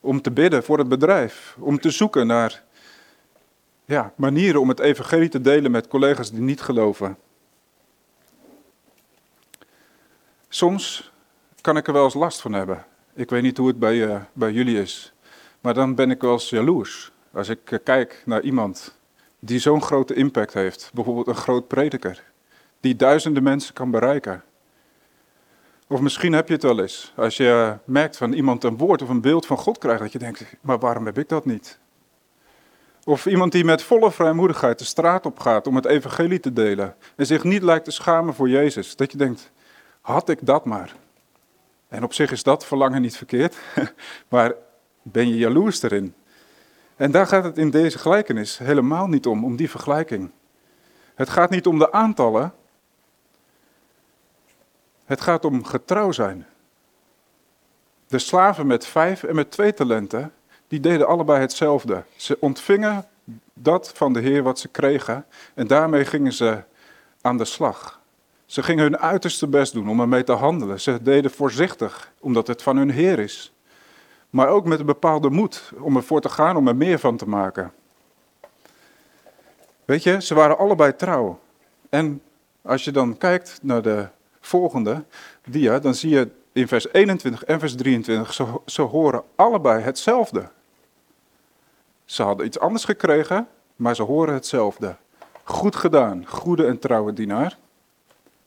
[0.00, 1.56] om te bidden voor het bedrijf.
[1.58, 2.62] Om te zoeken naar
[3.84, 7.16] ja, manieren om het evangelie te delen met collega's die niet geloven.
[10.48, 11.12] Soms
[11.60, 12.84] kan ik er wel eens last van hebben.
[13.14, 15.12] Ik weet niet hoe het bij, uh, bij jullie is.
[15.60, 17.12] Maar dan ben ik wel eens jaloers.
[17.32, 18.96] Als ik uh, kijk naar iemand
[19.44, 20.90] die zo'n grote impact heeft.
[20.94, 22.22] Bijvoorbeeld een groot prediker,
[22.80, 24.42] die duizenden mensen kan bereiken.
[25.86, 29.08] Of misschien heb je het wel eens, als je merkt van iemand een woord of
[29.08, 31.78] een beeld van God krijgt, dat je denkt, maar waarom heb ik dat niet?
[33.04, 36.96] Of iemand die met volle vrijmoedigheid de straat op gaat om het evangelie te delen
[37.16, 38.96] en zich niet lijkt te schamen voor Jezus.
[38.96, 39.50] Dat je denkt,
[40.00, 40.96] had ik dat maar.
[41.88, 43.56] En op zich is dat verlangen niet verkeerd,
[44.28, 44.54] maar
[45.02, 46.14] ben je jaloers erin?
[46.96, 50.30] En daar gaat het in deze gelijkenis helemaal niet om, om die vergelijking.
[51.14, 52.54] Het gaat niet om de aantallen.
[55.04, 56.46] Het gaat om getrouw zijn.
[58.06, 60.32] De slaven met vijf en met twee talenten,
[60.72, 62.02] die deden allebei hetzelfde.
[62.16, 63.04] Ze ontvingen
[63.54, 66.62] dat van de Heer wat ze kregen en daarmee gingen ze
[67.20, 68.00] aan de slag.
[68.46, 70.80] Ze gingen hun uiterste best doen om ermee te handelen.
[70.80, 73.52] Ze deden voorzichtig, omdat het van hun Heer is
[74.30, 77.28] maar ook met een bepaalde moed om ervoor te gaan, om er meer van te
[77.28, 77.72] maken.
[79.84, 81.38] Weet je, ze waren allebei trouw.
[81.88, 82.22] En
[82.62, 84.06] als je dan kijkt naar de
[84.40, 85.04] volgende
[85.44, 90.50] dia, dan zie je in vers 21 en vers 23, ze, ze horen allebei hetzelfde.
[92.12, 94.96] Ze hadden iets anders gekregen, maar ze horen hetzelfde.
[95.44, 97.58] Goed gedaan, goede en trouwe dienaar.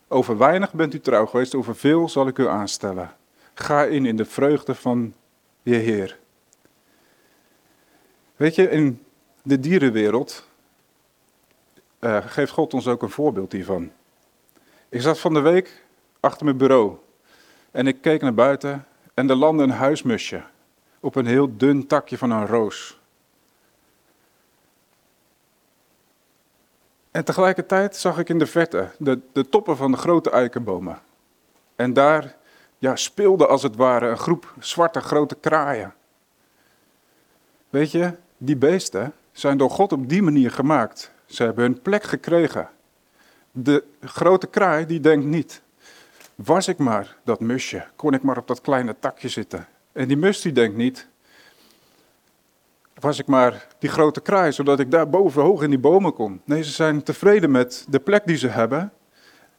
[0.07, 3.15] Over weinig bent u trouw geweest, over veel zal ik u aanstellen.
[3.53, 5.13] Ga in in de vreugde van
[5.61, 6.19] je Heer.
[8.35, 9.03] Weet je, in
[9.41, 10.47] de dierenwereld
[11.99, 13.91] uh, geeft God ons ook een voorbeeld hiervan.
[14.89, 15.85] Ik zat van de week
[16.19, 16.95] achter mijn bureau
[17.71, 20.43] en ik keek naar buiten en er landde een huismusje
[20.99, 23.03] op een heel dun takje van een roos.
[27.15, 30.99] En tegelijkertijd zag ik in de verte de, de toppen van de grote eikenbomen.
[31.75, 32.35] En daar
[32.77, 35.93] ja, speelde als het ware een groep zwarte grote kraaien.
[37.69, 41.11] Weet je, die beesten zijn door God op die manier gemaakt.
[41.25, 42.69] Ze hebben hun plek gekregen.
[43.51, 45.61] De grote kraai die denkt niet,
[46.35, 49.67] was ik maar dat musje, kon ik maar op dat kleine takje zitten.
[49.91, 51.07] En die mus die denkt niet,
[53.05, 56.41] was ik maar die grote kraai, zodat ik daar boven hoog in die bomen kom.
[56.45, 58.93] Nee, ze zijn tevreden met de plek die ze hebben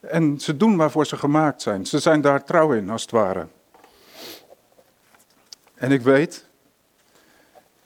[0.00, 1.86] en ze doen waarvoor ze gemaakt zijn.
[1.86, 3.46] Ze zijn daar trouw in, als het ware.
[5.74, 6.46] En ik weet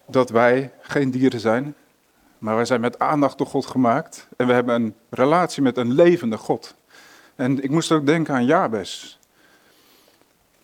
[0.07, 1.75] dat wij geen dieren zijn,
[2.39, 4.29] maar wij zijn met aandacht door God gemaakt.
[4.37, 6.75] En we hebben een relatie met een levende God.
[7.35, 9.19] En ik moest ook denken aan Jabes.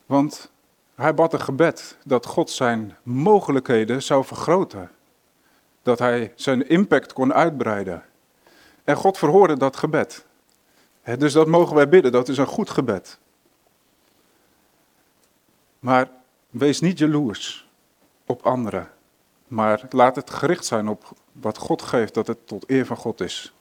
[0.06, 0.50] Want
[0.96, 4.90] hij bad een gebed dat God zijn mogelijkheden zou vergroten.
[5.82, 8.04] Dat hij zijn impact kon uitbreiden.
[8.84, 10.26] En God verhoorde dat gebed.
[11.18, 13.18] dus dat mogen wij bidden, dat is een goed gebed.
[15.78, 16.08] Maar
[16.50, 17.68] wees niet jaloers
[18.26, 18.90] op anderen.
[19.48, 23.20] Maar laat het gericht zijn op wat God geeft, dat het tot eer van God
[23.20, 23.54] is.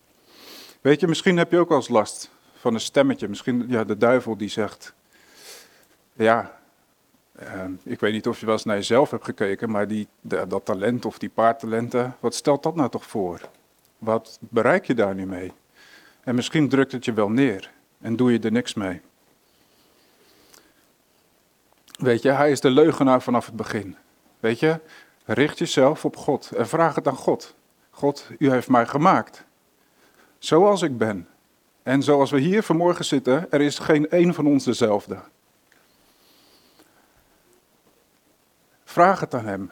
[0.81, 3.27] Weet je, misschien heb je ook eens last van een stemmetje.
[3.27, 4.93] Misschien ja, de duivel die zegt,
[6.13, 6.59] ja,
[7.41, 10.65] uh, ik weet niet of je wel eens naar jezelf hebt gekeken, maar die, dat
[10.65, 13.41] talent of die paar talenten, wat stelt dat nou toch voor?
[13.97, 15.51] Wat bereik je daar nu mee?
[16.23, 17.71] En misschien drukt het je wel neer
[18.01, 19.01] en doe je er niks mee.
[21.99, 23.95] Weet je, hij is de leugenaar vanaf het begin.
[24.39, 24.79] Weet je,
[25.25, 27.55] richt jezelf op God en vraag het aan God.
[27.89, 29.43] God, u heeft mij gemaakt.
[30.37, 31.27] Zoals ik ben.
[31.83, 35.17] En zoals we hier vanmorgen zitten, er is geen één van ons dezelfde.
[38.95, 39.71] Vraag het aan Hem.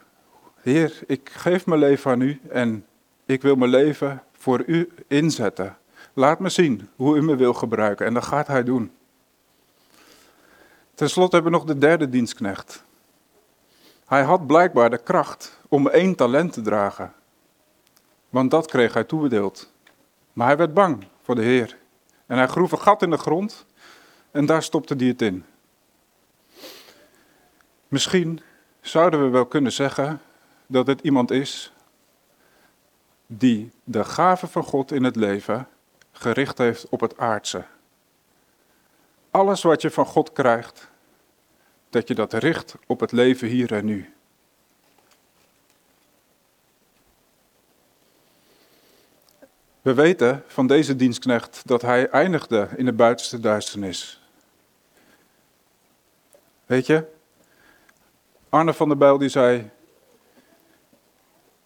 [0.61, 2.86] Heer, ik geef mijn leven aan U en
[3.26, 5.78] ik wil mijn leven voor U inzetten.
[6.13, 8.91] Laat me zien hoe U me wil gebruiken en dat gaat Hij doen.
[10.93, 12.84] Ten slotte hebben we nog de derde dienstknecht.
[14.05, 17.13] Hij had blijkbaar de kracht om één talent te dragen.
[18.30, 19.71] Want dat kreeg hij toebedeeld.
[20.34, 21.78] Maar hij werd bang voor de Heer.
[22.26, 23.65] En hij groef een gat in de grond
[24.32, 25.45] en daar stopte hij het in.
[27.88, 28.41] Misschien
[28.84, 30.22] zouden we wel kunnen zeggen
[30.68, 31.74] dat het iemand is
[33.28, 35.68] die de gave van God in het leven
[36.12, 37.66] gericht heeft op het aardse.
[39.32, 40.90] Alles wat je van God krijgt,
[41.90, 44.14] dat je dat richt op het leven hier en nu.
[49.82, 54.22] We weten van deze dienstknecht dat hij eindigde in de buitenste duisternis.
[56.66, 57.06] Weet je,
[58.54, 59.70] Arne van der Bijl die zei,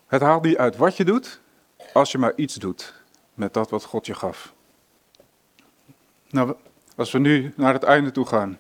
[0.08, 1.42] het haalt niet uit wat je doet,
[1.94, 2.94] als je maar iets doet
[3.34, 4.54] met dat wat God je gaf.
[6.30, 6.56] Nou,
[6.96, 8.60] als we nu naar het einde toe gaan.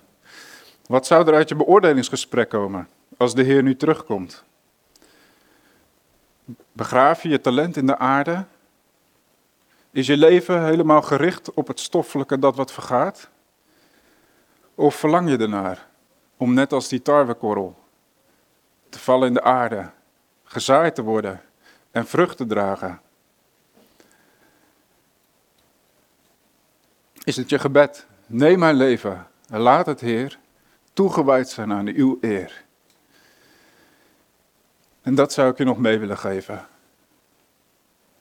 [0.87, 4.43] Wat zou er uit je beoordelingsgesprek komen als de Heer nu terugkomt?
[6.71, 8.45] Begraaf je je talent in de aarde
[9.91, 13.29] is je leven helemaal gericht op het stoffelijke dat wat vergaat?
[14.75, 15.87] Of verlang je ernaar
[16.37, 17.85] om net als die tarwekorrel
[18.89, 19.89] te vallen in de aarde,
[20.43, 21.41] gezaaid te worden
[21.91, 23.01] en vrucht te dragen?
[27.23, 28.05] Is het je gebed?
[28.25, 30.39] Neem mijn leven en laat het Heer
[30.93, 32.65] toegewijd zijn aan uw eer.
[35.01, 36.67] En dat zou ik je nog mee willen geven.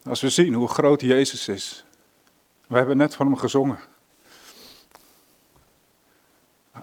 [0.04, 1.84] Als we zien hoe groot Jezus is.
[2.66, 3.78] We hebben net van hem gezongen.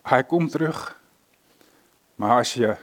[0.04, 1.00] Hij komt terug.
[2.16, 2.76] Maar als je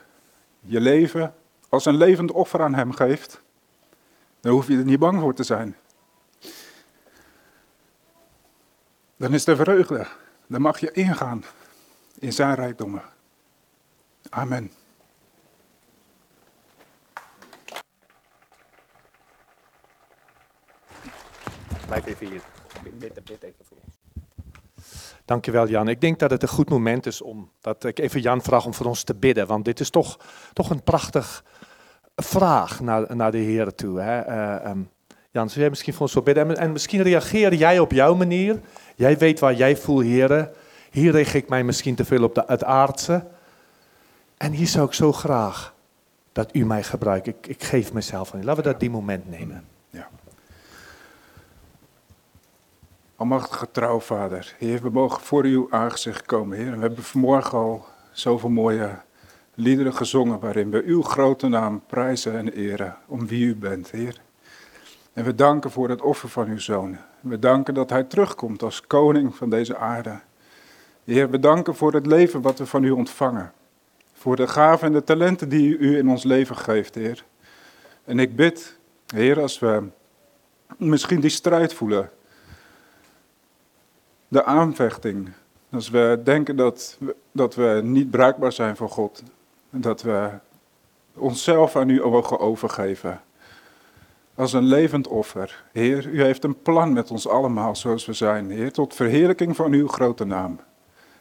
[0.60, 1.34] je leven
[1.68, 3.40] als een levend offer aan hem geeft,
[4.40, 5.76] dan hoef je er niet bang voor te zijn.
[9.16, 10.06] Dan is de vreugde.
[10.46, 11.44] Dan mag je ingaan
[12.18, 13.02] in zijn rijkdommen.
[14.28, 14.72] Amen.
[21.86, 22.42] Blijf even hier.
[23.68, 23.69] Ons.
[25.30, 25.88] Dankjewel Jan.
[25.88, 28.74] Ik denk dat het een goed moment is om dat ik even Jan vraag om
[28.74, 29.46] voor ons te bidden.
[29.46, 30.18] Want dit is toch,
[30.52, 31.44] toch een prachtig
[32.16, 34.00] vraag naar, naar de Heer toe.
[34.00, 34.20] Hè?
[34.20, 34.78] Eh, ehm,
[35.30, 36.48] Jan, zou jij misschien voor ons zo bidden?
[36.48, 38.60] En, en misschien reageer jij op jouw manier.
[38.96, 40.50] Jij weet waar jij voelt, Heer.
[40.90, 43.26] Hier richt ik mij misschien te veel op de, het aardse.
[44.36, 45.74] En hier zou ik zo graag
[46.32, 47.26] dat u mij gebruikt.
[47.26, 48.44] Ik, ik geef mezelf aan.
[48.44, 49.64] Laten we dat die moment nemen.
[53.20, 54.54] Almachtige trouw, Vader.
[54.58, 56.66] Heer, we mogen voor uw aangezicht komen, Heer.
[56.66, 58.98] En we hebben vanmorgen al zoveel mooie
[59.54, 64.20] liederen gezongen waarin we uw grote naam prijzen en eren om wie u bent, Heer.
[65.12, 66.96] En we danken voor het offer van uw zoon.
[67.20, 70.20] We danken dat hij terugkomt als koning van deze aarde.
[71.04, 73.52] Heer, we danken voor het leven wat we van u ontvangen.
[74.12, 77.24] Voor de gaven en de talenten die u in ons leven geeft, Heer.
[78.04, 78.78] En ik bid,
[79.14, 79.82] Heer, als we
[80.76, 82.10] misschien die strijd voelen
[84.30, 85.28] de aanvechting.
[85.70, 86.98] Als we denken dat
[87.32, 89.22] dat we niet bruikbaar zijn voor God.
[89.70, 90.30] Dat we
[91.14, 93.20] onszelf aan u mogen overgeven.
[94.34, 95.64] Als een levend offer.
[95.72, 98.50] Heer, u heeft een plan met ons allemaal zoals we zijn.
[98.50, 100.60] Heer, tot verheerlijking van uw grote naam.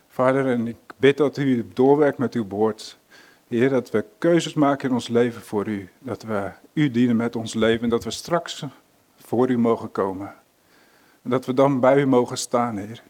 [0.08, 2.98] Vader, en ik bid dat u doorwerkt met uw woord.
[3.48, 5.90] Heer, dat we keuzes maken in ons leven voor u.
[6.00, 7.84] Dat we u dienen met ons leven.
[7.84, 8.66] En dat we straks
[9.16, 10.34] voor u mogen komen.
[11.22, 13.04] En dat we dan bij u mogen staan, Heer.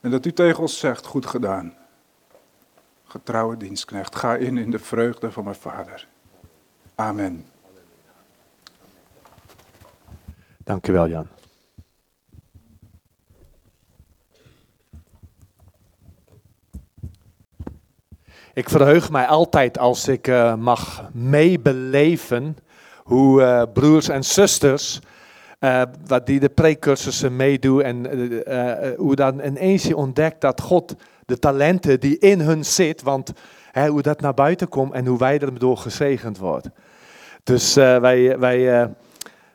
[0.00, 1.74] En dat u tegen ons zegt, goed gedaan.
[3.04, 6.08] Getrouwe dienstknecht, ga in in de vreugde van mijn Vader.
[6.94, 7.46] Amen.
[10.64, 11.28] Dank u wel, Jan.
[18.54, 22.56] Ik verheug mij altijd als ik uh, mag meebeleven
[23.04, 25.00] hoe uh, broers en zusters
[26.06, 30.94] wat die de precursussen meedoen en uh, uh, hoe dan ineens je ontdekt dat God
[31.26, 33.32] de talenten die in hun zit, want
[33.88, 36.74] hoe dat naar buiten komt en hoe wij erdoor gezegend worden.
[37.44, 38.88] Dus wij, wij,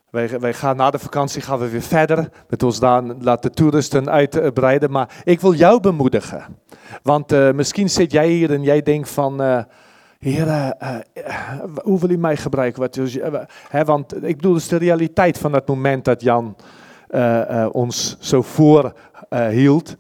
[0.10, 4.10] wij, wij gaan na de vakantie gaan we weer verder met ons dan laten toeristen
[4.10, 6.46] uitbreiden, maar ik wil jou bemoedigen.
[7.04, 9.66] Want misschien zit jij hier en jij denkt van
[10.20, 11.00] Heer, uh,
[11.84, 12.82] hoe wil u mij gebruiken?
[12.82, 16.56] Wat, uh, want ik bedoel, het is de realiteit van het moment dat Jan
[17.72, 18.94] ons zo voor
[19.50, 19.96] hield.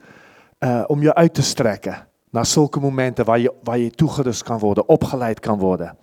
[0.87, 4.89] om je uit te strekken naar zulke momenten waar je, waar je toegerust kan worden,
[4.89, 5.97] opgeleid kan worden.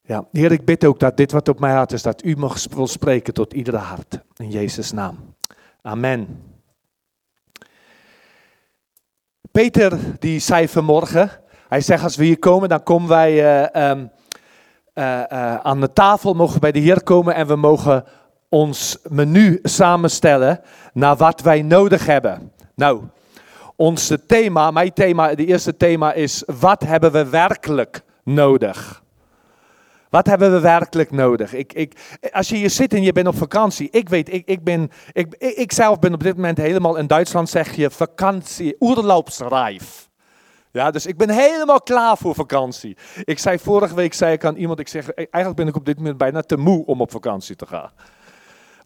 [0.00, 2.58] Ja, Heer, ik bid ook dat dit wat op mij hart is, dat u mag
[2.84, 4.20] spreken tot iedere hart.
[4.36, 5.34] In Jezus' naam.
[5.82, 6.42] Amen.
[9.50, 11.30] Peter, die zei vanmorgen,
[11.68, 13.32] hij zegt, als we hier komen, dan komen wij
[13.72, 14.10] uh, um,
[14.94, 18.04] uh, uh, aan de tafel, mogen bij de Heer komen en we mogen
[18.48, 20.60] ons menu samenstellen
[20.92, 22.52] naar wat wij nodig hebben.
[22.74, 23.02] Nou,
[23.76, 29.02] ons thema, mijn thema, de eerste thema is, wat hebben we werkelijk nodig?
[30.10, 31.52] Wat hebben we werkelijk nodig?
[31.52, 34.64] Ik, ik, als je hier zit en je bent op vakantie, ik weet, ik, ik,
[34.64, 40.07] ben, ik, ik zelf ben op dit moment helemaal in Duitsland, zeg je vakantie, oerloopsrijf.
[40.72, 42.96] Ja, dus ik ben helemaal klaar voor vakantie.
[43.24, 45.96] Ik zei vorige week zei ik aan iemand, ik zeg, eigenlijk ben ik op dit
[45.96, 47.90] moment bijna te moe om op vakantie te gaan.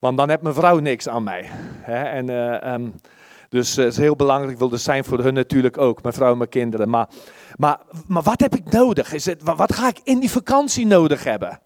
[0.01, 1.51] Want dan heeft mijn vrouw niks aan mij.
[1.87, 2.95] En, uh, um,
[3.49, 6.33] dus het is heel belangrijk, ik wil er zijn voor hun natuurlijk ook, mijn vrouw
[6.33, 6.89] en mijn kinderen.
[6.89, 7.09] Maar,
[7.57, 9.13] maar, maar wat heb ik nodig?
[9.13, 11.61] Is het, wat ga ik in die vakantie nodig hebben?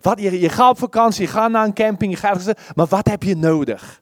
[0.00, 3.08] Wat, je, je gaat op vakantie, je gaat naar een camping, je gaat, maar wat
[3.08, 4.00] heb je nodig?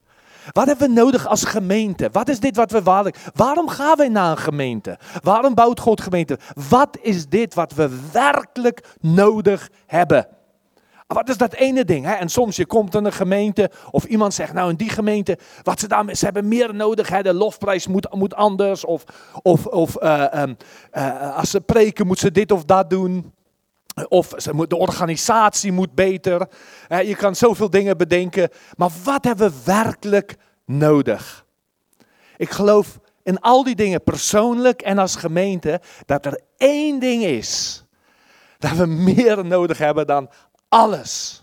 [0.52, 2.08] Wat hebben we nodig als gemeente?
[2.12, 3.16] Wat is dit wat we waarlijk...
[3.34, 4.98] Waarom gaan we naar een gemeente?
[5.22, 6.38] Waarom bouwt God gemeente?
[6.68, 10.28] Wat is dit wat we werkelijk nodig hebben?
[11.06, 12.04] Wat is dat ene ding?
[12.04, 12.12] Hè?
[12.12, 15.80] En soms je komt in een gemeente of iemand zegt, nou in die gemeente, wat
[15.80, 17.08] ze daarmee, ze hebben meer nodig.
[17.08, 17.22] Hè?
[17.22, 18.84] De lofprijs moet, moet anders.
[18.84, 19.04] Of,
[19.42, 20.56] of, of uh, um,
[20.92, 23.32] uh, als ze preken, moet ze dit of dat doen.
[24.08, 26.48] Of de organisatie moet beter.
[26.88, 28.48] Je kan zoveel dingen bedenken.
[28.76, 31.44] Maar wat hebben we werkelijk nodig?
[32.36, 37.84] Ik geloof in al die dingen persoonlijk en als gemeente dat er één ding is.
[38.58, 40.30] Dat we meer nodig hebben dan
[40.68, 41.42] alles.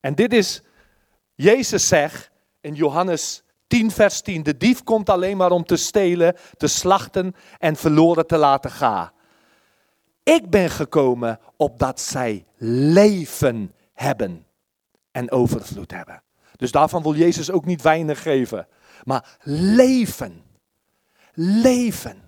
[0.00, 0.62] En dit is,
[1.34, 2.30] Jezus zegt
[2.60, 4.42] in Johannes 10, vers 10.
[4.42, 9.10] De dief komt alleen maar om te stelen, te slachten en verloren te laten gaan.
[10.28, 14.46] Ik ben gekomen opdat zij leven hebben
[15.10, 16.22] en overvloed hebben.
[16.56, 18.66] Dus daarvan wil Jezus ook niet weinig geven,
[19.04, 20.42] maar leven.
[21.34, 22.27] Leven.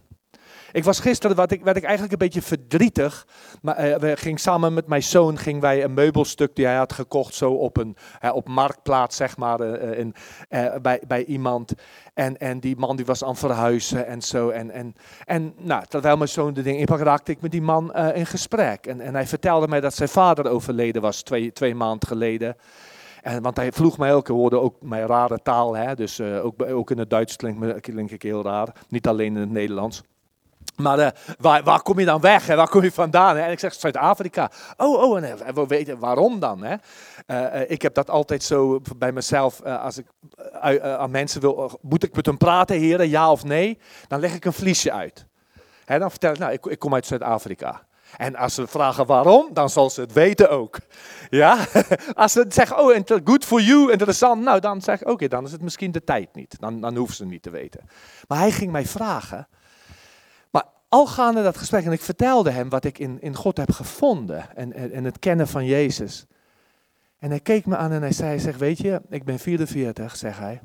[0.72, 3.26] Ik was gisteren, wat ik, werd ik eigenlijk een beetje verdrietig.
[3.62, 6.92] Maar eh, we gingen samen met mijn zoon gingen wij een meubelstuk die hij had
[6.92, 7.96] gekocht, zo op een
[8.32, 10.14] op marktplaats, zeg maar, eh, in,
[10.48, 11.72] eh, bij, bij iemand.
[12.14, 14.48] En, en die man die was aan het verhuizen en zo.
[14.48, 14.94] En, en,
[15.24, 18.86] en nou, terwijl mijn zoon de ding inpakte, raakte ik met die man in gesprek.
[18.86, 22.56] En, en hij vertelde mij dat zijn vader overleden was twee, twee maanden geleden.
[23.22, 26.90] En, want hij vroeg mij ik hoorde ook mijn rare taal, hè, dus ook, ook
[26.90, 27.36] in het Duits
[27.80, 30.02] klink ik heel raar, niet alleen in het Nederlands.
[30.80, 32.46] Maar eh, waar, waar kom je dan weg?
[32.46, 32.56] Hè?
[32.56, 33.36] Waar kom je vandaan?
[33.36, 34.50] En ik zeg Zuid-Afrika.
[34.76, 36.62] Oh, oh, en eh, we weten waarom dan?
[36.62, 36.76] Hè?
[37.26, 39.62] Eh, ik heb dat altijd zo bij mezelf.
[39.62, 40.06] als ik
[40.82, 43.78] aan mensen wil, moet ik met hem praten, heren, ja of nee?
[44.08, 45.26] Dan leg ik een vliesje uit.
[45.84, 47.82] Hè, dan vertel ik, nou, ik, ik kom uit Zuid-Afrika.
[48.16, 50.78] En als ze vragen waarom, dan zal ze het weten ook.
[51.30, 51.66] Ja?
[52.14, 54.42] Als ze zeggen, oh, good for you, interessant.
[54.42, 56.56] Nou, dan zeg ik, oké, dan is het misschien de tijd niet.
[56.60, 57.80] Dan, dan hoeven ze het niet te weten.
[58.28, 59.48] Maar hij ging mij vragen.
[60.90, 64.56] Al gaande dat gesprek, en ik vertelde hem wat ik in, in God heb gevonden.
[64.56, 66.26] En, en, het kennen van Jezus.
[67.18, 70.38] En hij keek me aan en hij zei, zegt, weet je, ik ben 44, zegt
[70.38, 70.60] hij.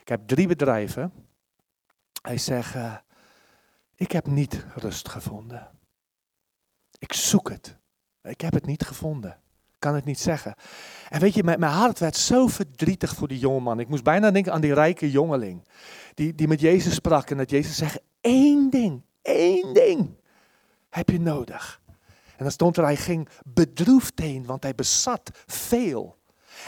[0.00, 1.12] Ik heb drie bedrijven.
[2.22, 2.94] Hij zegt, eh,
[3.94, 5.68] ik heb niet rust gevonden.
[6.98, 7.76] Ik zoek het.
[8.22, 9.30] Ik heb het niet gevonden.
[9.72, 10.54] Ik kan het niet zeggen.
[11.08, 13.80] En weet je, mijn, mijn hart werd zo verdrietig voor die jongeman.
[13.80, 15.68] Ik moest bijna denken aan die rijke jongeling.
[16.14, 20.16] Die, die met Jezus sprak en dat Jezus zegt, één ding, één ding
[20.88, 21.80] heb je nodig.
[22.36, 26.16] En dan stond er, hij ging bedroefd heen, want hij bezat veel.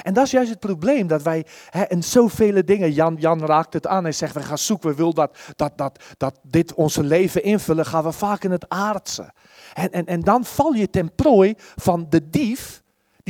[0.03, 3.73] En dat is juist het probleem, dat wij hè, in zoveel dingen, Jan, Jan raakt
[3.73, 7.03] het aan, hij zegt, we gaan zoeken, we willen dat, dat, dat, dat dit onze
[7.03, 9.33] leven invullen, gaan we vaak in het aardse.
[9.73, 12.83] En, en, en dan val je ten prooi van de dief,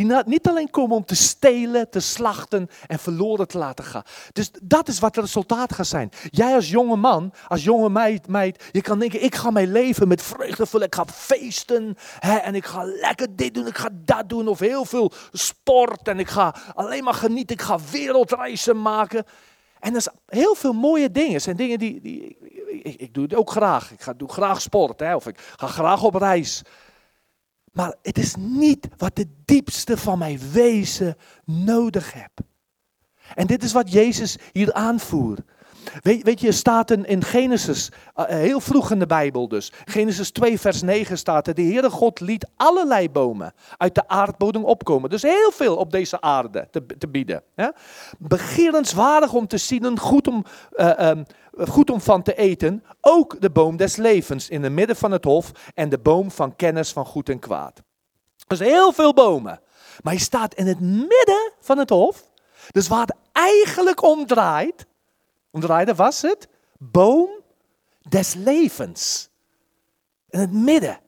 [0.07, 4.03] die niet alleen komen om te stelen, te slachten en verloren te laten gaan.
[4.33, 6.11] Dus dat is wat het resultaat gaat zijn.
[6.31, 10.09] Jij als jonge man, als jonge meid, meid je kan denken, ik ga mijn leven
[10.09, 13.89] met vreugde vullen, ik ga feesten hè, en ik ga lekker dit doen, ik ga
[13.93, 18.83] dat doen of heel veel sport en ik ga alleen maar genieten, ik ga wereldreizen
[18.83, 19.25] maken.
[19.81, 21.33] En dat is heel veel mooie dingen.
[21.33, 22.37] Het zijn dingen die, die
[22.83, 23.93] ik, ik doe het ook graag.
[23.93, 26.63] Ik ga, doe graag sport hè, of ik ga graag op reis.
[27.71, 32.31] Maar het is niet wat de diepste van mijn wezen nodig heb.
[33.35, 35.41] En dit is wat Jezus hier aanvoert.
[36.01, 40.61] Weet, weet je, staat in, Genesis, eh, heel vroeg in de Bijbel dus, Genesis 2
[40.61, 45.11] vers 9 staat er, de Heere God liet allerlei bomen uit de aardbodem opkomen.
[45.11, 47.43] Dus heel veel op deze aarde te, te bieden.
[47.55, 47.69] Hè?
[48.19, 51.25] Begerenswaardig om te zien en goed om, eh, ehm,
[51.69, 55.25] goed om van te eten, ook de boom des levens in het midden van het
[55.25, 57.83] hof en de boom van kennis van goed en kwaad.
[58.47, 59.61] Dus heel veel bomen.
[60.03, 62.31] Maar hij staat in het midden van het hof.
[62.71, 64.87] Dus waar het eigenlijk om draait,
[65.51, 66.49] om draaide was het
[66.79, 67.29] boom
[68.09, 69.29] des levens.
[70.29, 71.01] In het midden.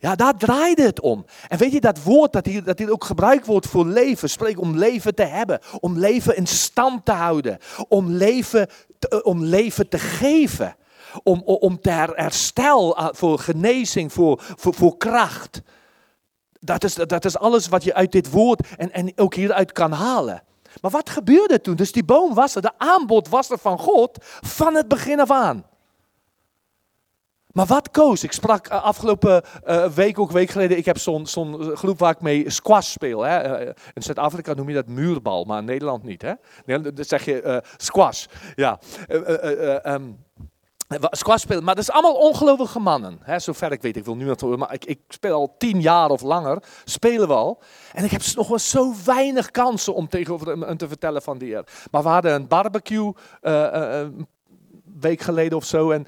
[0.00, 1.24] Ja, daar draaide het om.
[1.48, 4.58] En weet je, dat woord dat hier, dat hier ook gebruikt wordt voor leven, spreekt
[4.58, 7.58] om leven te hebben, om leven in stand te houden,
[7.88, 10.76] om leven te, eh, om leven te geven,
[11.22, 15.62] om, om, ter herstel, eh, voor genezing, voor, voor, voor kracht.
[16.60, 19.92] Dat is, dat is alles wat je uit dit woord en, en ook hieruit kan
[19.92, 20.42] halen.
[20.80, 21.76] Maar wat gebeurde toen?
[21.76, 25.30] Dus die boom was er, de aanbod was er van God van het begin af
[25.30, 25.64] aan.
[27.52, 28.24] Maar wat koos?
[28.24, 32.10] Ik sprak eh, afgelopen eh, week, ook week geleden, ik heb zo'n zo'n groep waar
[32.12, 33.20] ik mee squash speel.
[33.22, 33.38] Hè.
[33.38, 36.22] Eh, in Zuid-Afrika noem je dat muurbal, maar in Nederland niet.
[36.22, 36.32] Hè.
[36.64, 38.26] Nee, dan zeg je eh, squash.
[38.54, 38.78] Ja.
[39.08, 40.02] Eh, eh, eh, eh, ehm,
[40.98, 43.18] Squash spelen, maar dat is allemaal ongelovige mannen.
[43.22, 46.10] Hè, zover ik weet, ik wil nu wat maar ik, ik speel al tien jaar
[46.10, 47.62] of langer, spelen we al.
[47.92, 51.44] En ik heb nog wel zo weinig kansen om tegenover hem te vertellen van de
[51.44, 51.64] Heer.
[51.90, 54.28] Maar we hadden een barbecue eh, eh, een
[55.00, 55.90] week geleden of zo.
[55.90, 56.06] En,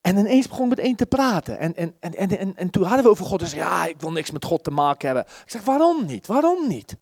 [0.00, 1.58] en ineens begon ik met één te praten.
[1.58, 3.40] En, en, en, en, en, en toen hadden we over God.
[3.40, 5.24] Dus ja, ik wil niks met God te maken hebben.
[5.44, 6.26] Ik zeg, waarom niet?
[6.26, 6.96] Waarom niet?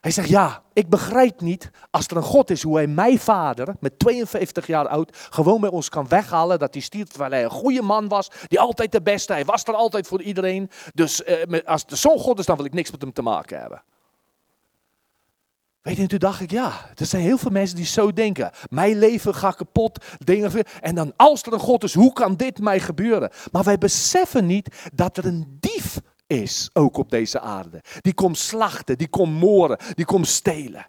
[0.00, 3.74] Hij zegt, ja, ik begrijp niet als er een God is hoe hij mijn vader,
[3.80, 6.58] met 52 jaar oud, gewoon bij ons kan weghalen.
[6.58, 9.64] Dat hij stierf terwijl hij een goede man was, die altijd de beste, hij was
[9.64, 10.70] er altijd voor iedereen.
[10.94, 13.60] Dus eh, als er zo'n God is, dan wil ik niks met hem te maken
[13.60, 13.82] hebben.
[15.82, 18.50] Weet je, en toen dacht ik, ja, er zijn heel veel mensen die zo denken.
[18.70, 20.64] Mijn leven gaat kapot, dingen.
[20.80, 23.30] En dan, als er een God is, hoe kan dit mij gebeuren?
[23.52, 27.82] Maar wij beseffen niet dat er een dief is, ook op deze aarde.
[28.00, 30.86] Die komt slachten, die komt moren, die komt stelen.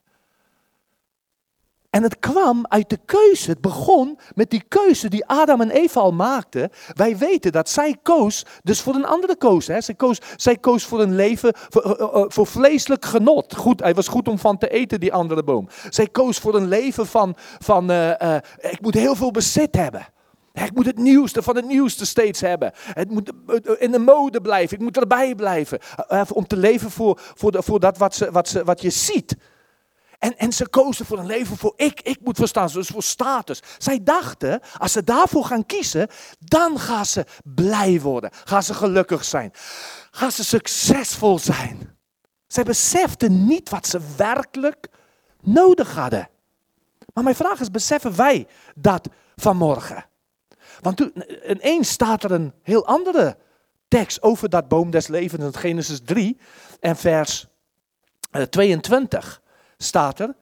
[1.89, 3.49] En het kwam uit de keuze.
[3.49, 6.69] Het begon met die keuze die Adam en Eva al maakten.
[6.93, 9.67] Wij weten dat zij koos, dus voor een andere koos.
[9.67, 9.81] Hè.
[9.81, 13.55] Zij, koos zij koos voor een leven, voor, eh, eh, voor vleeselijk genot.
[13.55, 15.67] Goed, hij was goed om van te eten, die andere boom.
[15.89, 20.07] Zij koos voor een leven van, van eh, eh, ik moet heel veel bezit hebben.
[20.65, 22.71] Ik moet het nieuwste van het nieuwste steeds hebben.
[22.75, 23.31] Het moet
[23.77, 24.77] in de mode blijven.
[24.77, 25.79] Ik moet erbij blijven.
[26.07, 29.35] Eh, Om te leven voor, voor dat wat, ze, wat, ze, wat je ziet.
[30.19, 32.01] En, en ze kozen voor een leven voor ik.
[32.01, 33.61] Ik moet verstaan, dus voor status.
[33.77, 36.07] Zij dachten, als ze daarvoor gaan kiezen,
[36.39, 38.29] dan gaan ze blij worden.
[38.43, 39.51] Gaan ze gelukkig zijn.
[40.11, 41.97] Gaan ze succesvol zijn.
[42.47, 44.87] Zij beseften niet wat ze werkelijk
[45.41, 46.29] nodig hadden.
[47.13, 50.08] Maar mijn vraag is, beseffen wij dat vanmorgen?
[50.81, 51.09] Want
[51.47, 53.37] ineens staat er een heel andere
[53.87, 56.37] tekst over dat boom des levens in Genesis 3
[56.79, 57.47] en vers
[58.31, 59.41] eh, 22
[59.77, 60.35] staat er.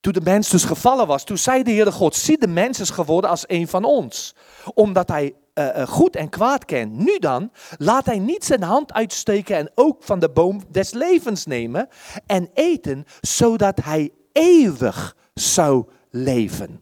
[0.00, 2.90] Toen de mens dus gevallen was, toen zei de Heere God, zie de mens is
[2.90, 4.34] geworden als een van ons.
[4.74, 6.92] Omdat hij uh, uh, goed en kwaad kent.
[6.92, 11.46] Nu dan, laat hij niet zijn hand uitsteken en ook van de boom des levens
[11.46, 11.88] nemen
[12.26, 16.81] en eten, zodat hij eeuwig zou leven.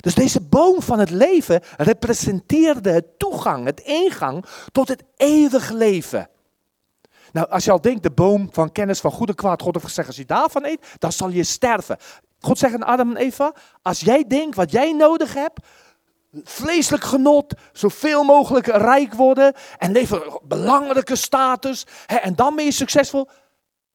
[0.00, 6.28] Dus deze boom van het leven representeerde het toegang, het ingang tot het eeuwig leven.
[7.32, 9.86] Nou, als je al denkt, de boom van kennis van goed en kwaad, God heeft
[9.86, 11.96] gezegd, als je daarvan eet, dan zal je sterven.
[12.40, 15.66] God zegt aan Adam en Eva, als jij denkt wat jij nodig hebt,
[16.44, 22.72] vleeselijk genot, zoveel mogelijk rijk worden en leven belangrijke status, hè, en dan ben je
[22.72, 23.28] succesvol,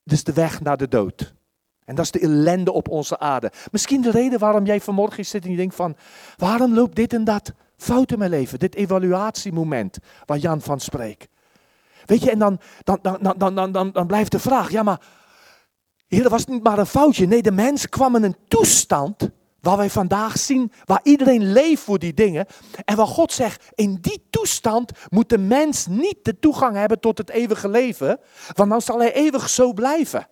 [0.04, 1.33] is de weg naar de dood.
[1.84, 3.52] En dat is de ellende op onze aarde.
[3.70, 5.96] Misschien de reden waarom jij vanmorgen hier zit en je denkt van,
[6.36, 8.58] waarom loopt dit en dat fout in mijn leven?
[8.58, 11.28] Dit evaluatiemoment waar Jan van spreekt.
[12.04, 15.00] Weet je, en dan, dan, dan, dan, dan, dan, dan blijft de vraag, ja maar,
[16.06, 17.26] Heer, dat was niet maar een foutje.
[17.26, 19.30] Nee, de mens kwam in een toestand
[19.60, 22.46] waar wij vandaag zien, waar iedereen leeft voor die dingen.
[22.84, 27.18] En waar God zegt, in die toestand moet de mens niet de toegang hebben tot
[27.18, 28.20] het eeuwige leven,
[28.52, 30.28] want dan zal hij eeuwig zo blijven.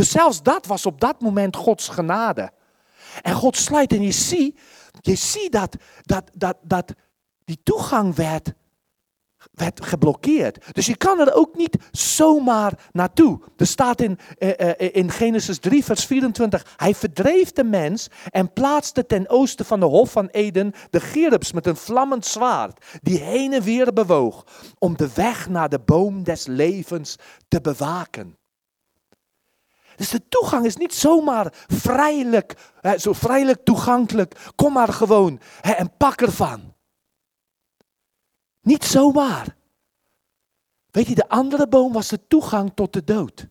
[0.00, 2.52] Dus zelfs dat was op dat moment Gods genade.
[3.22, 4.60] En God sluit en je ziet,
[5.00, 6.92] je ziet dat, dat, dat, dat
[7.44, 8.52] die toegang werd,
[9.52, 10.74] werd geblokkeerd.
[10.74, 13.40] Dus je kan er ook niet zomaar naartoe.
[13.56, 19.06] Er staat in, uh, in Genesis 3, vers 24, hij verdreef de mens en plaatste
[19.06, 23.52] ten oosten van de hof van Eden de gerubs met een vlammend zwaard, die heen
[23.52, 24.44] en weer bewoog,
[24.78, 27.16] om de weg naar de boom des levens
[27.48, 28.38] te bewaken.
[30.00, 34.50] Dus de toegang is niet zomaar vrijelijk, hè, zo vrijelijk toegankelijk.
[34.54, 36.74] Kom maar gewoon hè, en pak ervan.
[38.60, 39.56] Niet zomaar.
[40.90, 43.48] Weet je, de andere boom was de toegang tot de dood.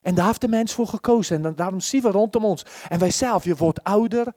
[0.00, 1.44] En daar heeft de mens voor gekozen.
[1.44, 2.64] En daarom zien we rondom ons.
[2.88, 4.34] En wij zelf, je wordt ouder.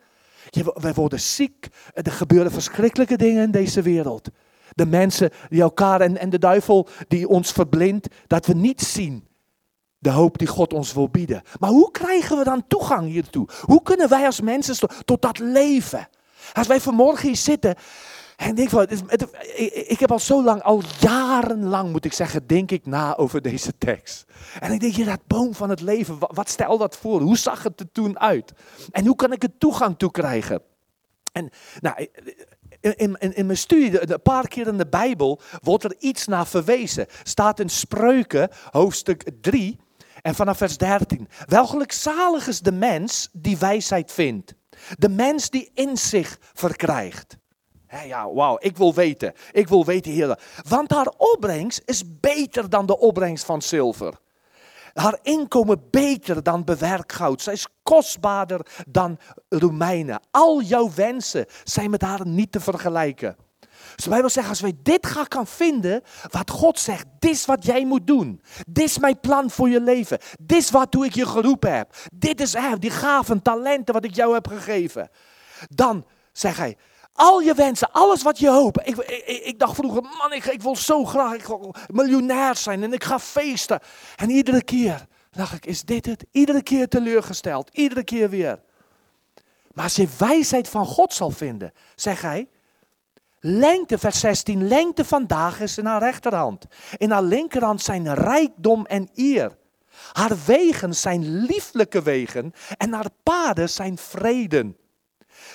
[0.74, 1.68] Wij worden ziek.
[1.94, 4.30] Er gebeuren verschrikkelijke dingen in deze wereld.
[4.74, 8.08] De mensen die elkaar en, de duivel die ons verblindt.
[8.28, 9.28] Dat we niet zien
[10.06, 11.42] de hoop die God ons wil bieden.
[11.60, 13.48] Maar hoe krijgen we dan toegang hiertoe?
[13.62, 16.08] Hoe kunnen wij als mensen tot dat leven?
[16.54, 17.76] Als wij vanmorgen hier zitten
[18.36, 18.88] en denk van,
[19.88, 23.78] ik heb al zo lang, al jarenlang moet ik zeggen, denk ik na over deze
[23.78, 24.26] tekst.
[24.60, 27.22] En ik denk, je dat boom van het leven, wat stel dat voor?
[27.22, 28.54] Hoe zag het er toen uit?
[28.92, 30.62] En hoe kan ik er toegang toe krijgen?
[31.32, 31.50] En
[31.80, 32.08] nou,
[32.80, 36.48] in, in, in, mijn studie, een paar keer in de Bijbel, wordt er iets naar
[36.48, 37.08] verwezen.
[37.24, 39.80] Staat in Spreuken, hoofdstuk 3,
[40.26, 41.28] en vanaf vers 13.
[41.46, 44.54] Welgelijk zalig is de mens die wijsheid vindt.
[44.98, 47.38] De mens die inzicht verkrijgt.
[48.06, 49.34] ja, wauw, ik wil weten.
[49.52, 50.40] Ik wil weten, Heer.
[50.70, 54.14] Want haar opbrengst is beter dan de opbrengst van zilver.
[54.94, 57.42] Haar inkomen beter dan bewerkt goud.
[57.42, 59.18] Zij is kostbaarder dan
[59.50, 60.22] Romeinen.
[60.32, 63.36] Al jouw wensen zijn met haar niet te vergelijken.
[63.96, 67.46] Dus de Bijbel zegt, als wij dit gaan kan vinden, wat God zegt, dit is
[67.46, 68.42] wat jij moet doen.
[68.68, 70.18] Dit is mijn plan voor je leven.
[70.40, 71.96] Dit is wat ik je geroepen heb.
[72.14, 75.10] Dit is die gaven, talenten wat ik jou heb gegeven.
[75.68, 76.78] Dan zeg hij,
[77.14, 78.88] al je wensen, alles wat je hoopt.
[78.88, 82.84] Ik, ik, ik dacht vroeger, man, ik, ik, wil zo graag ik wil miljonair zijn
[82.84, 83.80] en ik ga feesten.
[84.16, 86.26] En iedere keer dacht ik, is dit het?
[86.32, 88.62] Iedere keer teleurgesteld, iedere keer weer.
[89.74, 92.48] Maar als je wijsheid van God zal vinden, zeg hij,
[93.48, 96.66] Lengte, vers 16, lengte vandaag is in haar rechterhand.
[96.98, 99.58] In haar linkerhand zijn rijkdom en eer.
[100.12, 104.78] Haar wegen zijn lieflijke wegen en haar paden zijn vreden.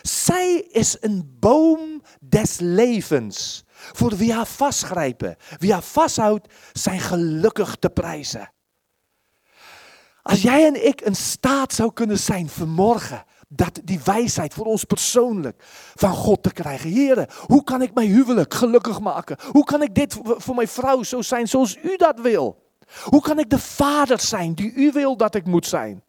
[0.02, 3.64] Zij is een boom des levens.
[3.72, 8.52] Voor wie haar vastgrijpen, wie haar vasthoudt, zijn gelukkig te prijzen.
[10.22, 14.84] Als jij en ik een staat zou kunnen zijn vanmorgen dat die wijsheid voor ons
[14.84, 15.62] persoonlijk
[15.94, 16.90] van God te krijgen.
[16.90, 19.36] Heren, hoe kan ik mijn huwelijk gelukkig maken?
[19.50, 22.68] Hoe kan ik dit voor mijn vrouw zo zijn zoals u dat wil?
[23.04, 26.02] Hoe kan ik de vader zijn die u wil dat ik moet zijn?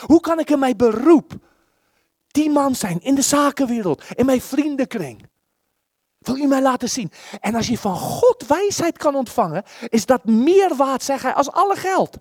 [0.00, 1.36] Hoe kan ik in mijn beroep
[2.38, 5.26] die man zijn in de zakenwereld, in mijn vriendenkring.
[6.18, 7.10] Wil u mij laten zien?
[7.40, 11.50] En als je van God wijsheid kan ontvangen, is dat meer waard, zeg hij, als
[11.50, 12.16] alle geld.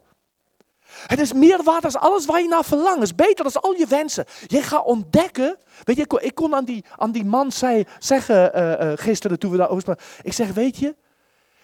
[1.07, 2.99] Het is meer waard als alles waar je naar verlangt.
[2.99, 4.25] Het is beter dan al je wensen.
[4.47, 5.57] Je gaat ontdekken.
[5.83, 8.91] Weet je, ik kon, ik kon aan, die, aan die man zei, zeggen uh, uh,
[8.95, 10.95] gisteren toen we daar over Ik zeg, weet je.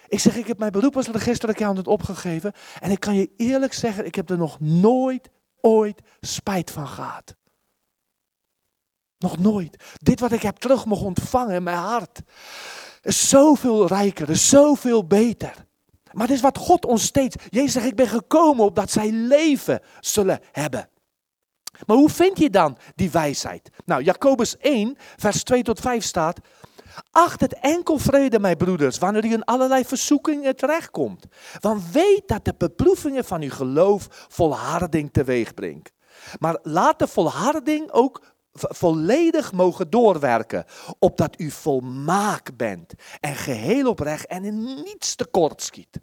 [0.08, 2.52] Ik zeg, ik heb mijn beroep als registeraccountant opgegeven.
[2.80, 5.30] En ik kan je eerlijk zeggen, ik heb er nog nooit,
[5.60, 7.34] ooit spijt van gehad.
[9.18, 9.84] Nog nooit.
[9.96, 12.20] Dit wat ik heb terug mogen ontvangen in mijn hart.
[13.02, 15.66] Is zoveel rijker, is zoveel beter.
[16.14, 17.36] Maar dit is wat God ons steeds.
[17.48, 20.88] Jezus zegt: Ik ben gekomen opdat zij leven zullen hebben.
[21.86, 23.70] Maar hoe vind je dan die wijsheid?
[23.84, 26.38] Nou, Jacobus 1, vers 2 tot 5 staat.
[27.10, 31.24] Acht het enkel vrede, mijn broeders, wanneer u in allerlei verzoekingen terechtkomt.
[31.60, 35.92] Want weet dat de beproevingen van uw geloof volharding teweeg brengt.
[36.38, 38.22] Maar laat de volharding ook
[38.54, 40.64] volledig mogen doorwerken,
[40.98, 46.00] opdat u volmaak bent en geheel oprecht en in niets tekort schiet.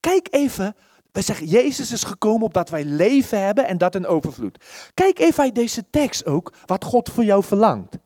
[0.00, 0.76] Kijk even,
[1.12, 4.64] wij zeggen Jezus is gekomen opdat wij leven hebben en dat in overvloed.
[4.94, 7.96] Kijk even uit deze tekst ook wat God voor jou verlangt.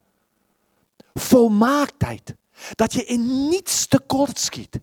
[1.15, 2.35] Volmaaktheid.
[2.75, 4.81] Dat je in niets tekort schiet.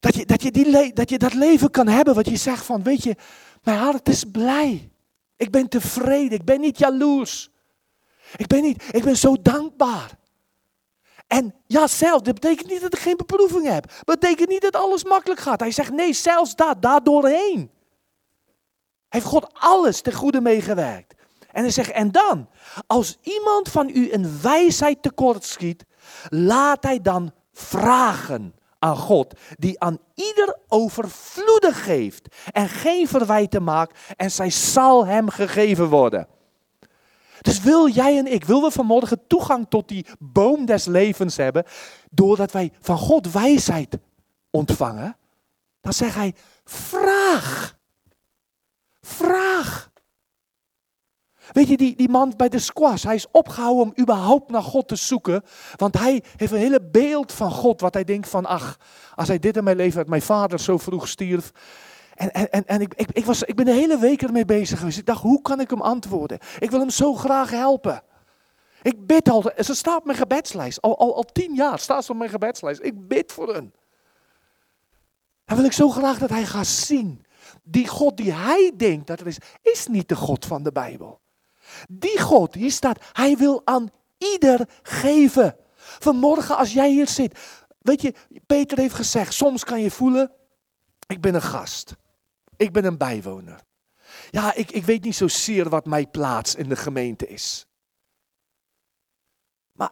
[0.00, 2.82] Dat je, dat, je die dat je dat leven kan hebben wat je zegt van,
[2.82, 3.16] weet je,
[3.62, 4.90] mijn hart is blij.
[5.36, 7.49] Ik ben tevreden, ik ben niet jaloers.
[8.36, 10.18] Ik ben niet, ik ben zo dankbaar.
[11.26, 13.92] En ja, zelf, dat betekent niet dat ik geen beproeving heb.
[14.04, 15.60] Dat betekent niet dat alles makkelijk gaat.
[15.60, 17.70] Hij zegt nee, zelfs dat, daar doorheen.
[19.08, 21.14] Heeft God alles ten goede meegewerkt.
[21.52, 22.48] En hij zegt, en dan,
[22.86, 25.84] als iemand van u een wijsheid tekort schiet,
[26.28, 33.98] laat hij dan vragen aan God, die aan ieder overvloedig geeft en geen verwijten maakt,
[34.16, 36.28] en zij zal hem gegeven worden.
[37.40, 41.64] Dus wil jij en ik, wil we vanmorgen toegang tot die boom des levens hebben,
[42.10, 43.98] doordat wij van God wijsheid
[44.50, 45.16] ontvangen,
[45.80, 46.34] dan zegt hij,
[46.64, 47.78] vraag.
[49.00, 49.90] Vraag.
[51.52, 54.88] Weet je, die, die man bij de squash, hij is opgehouden om überhaupt naar God
[54.88, 55.42] te zoeken.
[55.76, 58.78] Want hij heeft een hele beeld van God, wat hij denkt van, ach,
[59.14, 61.52] als hij dit in mijn leven, had mijn vader zo vroeg stierf,
[62.20, 64.78] en, en, en, en ik, ik, ik, was, ik ben de hele week ermee bezig
[64.78, 64.98] geweest.
[64.98, 66.38] Ik dacht, hoe kan ik hem antwoorden?
[66.58, 68.02] Ik wil hem zo graag helpen.
[68.82, 70.80] Ik bid al, ze staat op mijn gebedslijst.
[70.80, 72.82] Al, al, al tien jaar staat ze op mijn gebedslijst.
[72.82, 73.74] Ik bid voor hen.
[75.44, 77.24] Dan wil ik zo graag dat hij gaat zien.
[77.62, 81.20] Die God die hij denkt dat er is, is niet de God van de Bijbel.
[81.88, 85.56] Die God, hier staat, hij wil aan ieder geven.
[85.76, 87.38] Vanmorgen als jij hier zit,
[87.78, 88.14] weet je,
[88.46, 90.32] Peter heeft gezegd, soms kan je voelen,
[91.06, 91.98] ik ben een gast.
[92.60, 93.60] Ik ben een bijwoner.
[94.30, 97.66] Ja, ik, ik weet niet zozeer wat mijn plaats in de gemeente is.
[99.72, 99.90] Maar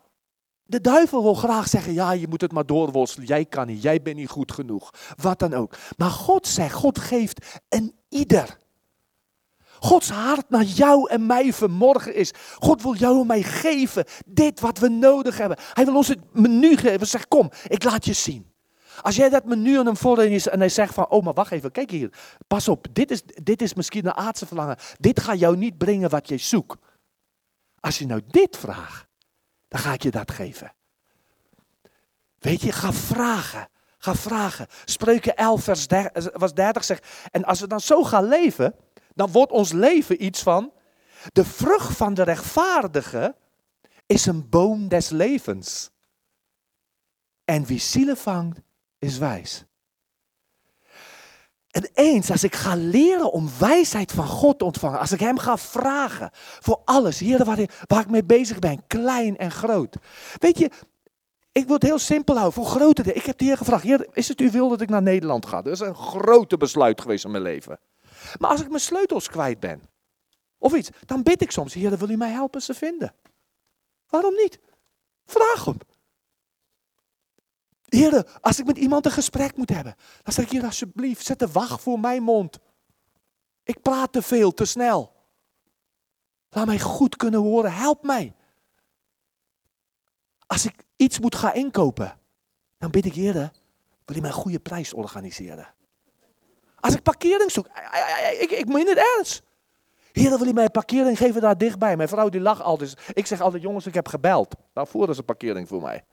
[0.62, 3.26] de duivel wil graag zeggen, ja, je moet het maar doorworstelen.
[3.26, 4.90] Jij kan niet, jij bent niet goed genoeg.
[5.16, 5.76] Wat dan ook.
[5.96, 8.58] Maar God zegt, God geeft een ieder.
[9.78, 12.32] Gods hart naar jou en mij vanmorgen is.
[12.58, 15.58] God wil jou en mij geven dit wat we nodig hebben.
[15.72, 17.06] Hij wil ons het menu geven.
[17.06, 18.52] Zeg, kom, ik laat je zien.
[19.02, 21.70] Als jij dat menu aan hem voorleest en hij zegt van, oh maar wacht even,
[21.70, 22.12] kijk hier.
[22.46, 24.76] Pas op, dit is, dit is misschien een aardse verlangen.
[24.98, 26.76] Dit gaat jou niet brengen wat je zoekt.
[27.80, 29.06] Als je nou dit vraagt,
[29.68, 30.72] dan ga ik je dat geven.
[32.38, 33.68] Weet je, ga vragen.
[33.98, 34.66] Ga vragen.
[34.84, 38.74] Spreuken 11 vers 30, 30 zegt, en als we dan zo gaan leven,
[39.14, 40.72] dan wordt ons leven iets van,
[41.32, 43.36] de vrucht van de rechtvaardige
[44.06, 45.90] is een boom des levens.
[47.44, 48.60] En wie zielen vangt,
[48.98, 49.64] is wijs.
[51.70, 55.38] En eens als ik ga leren om wijsheid van God te ontvangen, als ik Hem
[55.38, 59.96] ga vragen voor alles, hier waar ik, waar ik mee bezig ben, klein en groot.
[60.38, 60.70] Weet je,
[61.52, 63.18] ik wil het heel simpel houden, voor grote dingen.
[63.18, 65.62] Ik heb de Heer gevraagd, Heer, is het u wil dat ik naar Nederland ga?
[65.62, 67.80] Dat is een grote besluit geweest in mijn leven.
[68.38, 69.82] Maar als ik mijn sleutels kwijt ben,
[70.58, 73.14] of iets, dan bid ik soms, Heer, wil u mij helpen ze vinden?
[74.08, 74.58] Waarom niet?
[75.26, 75.78] Vraag hem.
[77.88, 81.38] Heer, als ik met iemand een gesprek moet hebben, dan zeg ik hier alsjeblieft, zet
[81.38, 82.58] de wacht voor mijn mond.
[83.62, 85.12] Ik praat te veel, te snel.
[86.50, 88.34] Laat mij goed kunnen horen, help mij.
[90.46, 92.18] Als ik iets moet gaan inkopen,
[92.78, 93.32] dan bid ik Heer,
[94.04, 95.74] wil je mij een goede prijs organiseren?
[96.80, 97.66] Als ik parkering zoek,
[98.40, 99.42] ik, ik meen het ernst.
[100.12, 101.96] Heer, wil je mij parkering geven daar dichtbij?
[101.96, 102.94] Mijn vrouw die lacht altijd.
[103.12, 104.54] Ik zeg altijd, jongens, ik heb gebeld.
[104.74, 106.04] Nou, voeren ze parkering voor mij.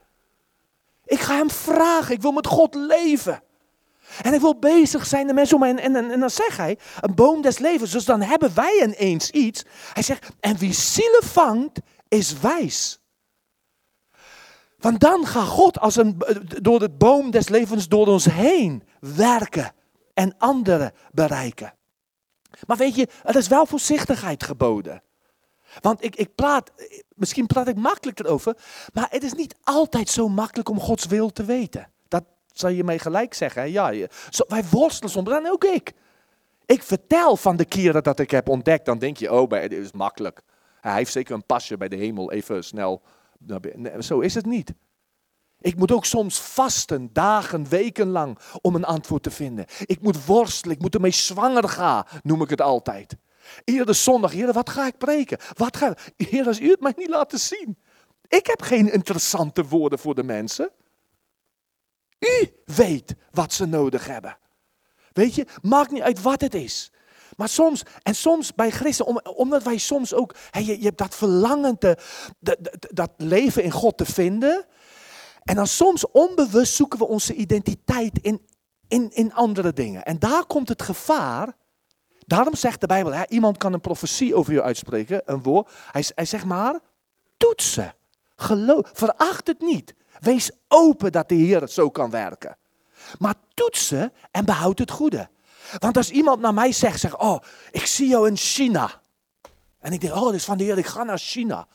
[1.06, 2.16] Ik ga hem vragen.
[2.16, 3.43] Ik wil met God leven.
[4.22, 5.70] En hij wil bezig zijn, de mensen om mij.
[5.70, 7.91] En, en, en, dan zegt hij, een boom des levens.
[7.91, 9.64] Dus dan hebben wij ineens iets.
[9.93, 12.99] Hij zegt, en wie zielen vangt, is wijs.
[14.78, 16.18] Want dan gaat God als een,
[16.62, 19.74] door de boom des levens door ons heen werken
[20.14, 21.74] en anderen bereiken.
[22.68, 25.03] Maar weet je, er is wel voorzichtigheid geboden.
[25.82, 26.71] Want ik, ik praat,
[27.15, 28.57] misschien praat ik makkelijk erover,
[28.93, 31.89] maar het is niet altijd zo makkelijk om Gods wil te weten.
[32.07, 33.71] Dat zal je mij gelijk zeggen.
[33.71, 34.07] Ja,
[34.47, 35.93] wij worstelen soms, en ook ik.
[36.65, 39.91] Ik vertel van de keren dat ik heb ontdekt, dan denk je, oh, dit is
[39.91, 40.41] makkelijk.
[40.82, 43.01] Hij heeft zeker een pasje bij de hemel, even snel.
[43.99, 44.73] zo is het niet.
[45.59, 49.65] Ik moet ook soms vasten, dagen, weken lang, om een antwoord te vinden.
[49.86, 53.17] Ik moet worstelen, ik moet ermee zwanger gaan, noem ik het altijd.
[53.64, 55.38] Iedere zondag, Heer, wat ga ik preken?
[55.54, 57.78] Wat ga Heer, als u het mij niet laten zien.
[58.28, 60.72] Ik heb geen interessante woorden voor de mensen.
[62.20, 64.38] U weet wat ze nodig hebben.
[65.14, 66.91] Weet je, maakt niet uit wat het is.
[67.38, 70.98] Maar soms, en soms bij christen, om- omdat wij soms ook, hè, je, je hebt
[70.98, 71.98] dat verlangen, te,
[72.80, 74.66] dat leven in God te vinden.
[75.43, 78.46] En dan soms onbewust zoeken we onze identiteit in,
[78.88, 80.04] in, in andere dingen.
[80.06, 81.56] En daar komt het gevaar.
[82.26, 85.71] Daarom zegt de Bijbel, hè, iemand kan een profetie over je uitspreken, een woord.
[85.91, 86.80] Hij, hij zegt maar,
[87.38, 87.93] toetsen.
[88.36, 89.95] Geloof, veracht het niet.
[90.19, 92.57] Wees open dat de Heer het zo kan werken.
[93.17, 95.30] Maar toetsen en behoud het goede.
[95.80, 97.39] Want als iemand naar mij zegt, zeg, oh,
[97.71, 99.01] ik zie jou in China.
[99.80, 101.67] En ik denk, oh, dit is van de Heer, ik ga naar China.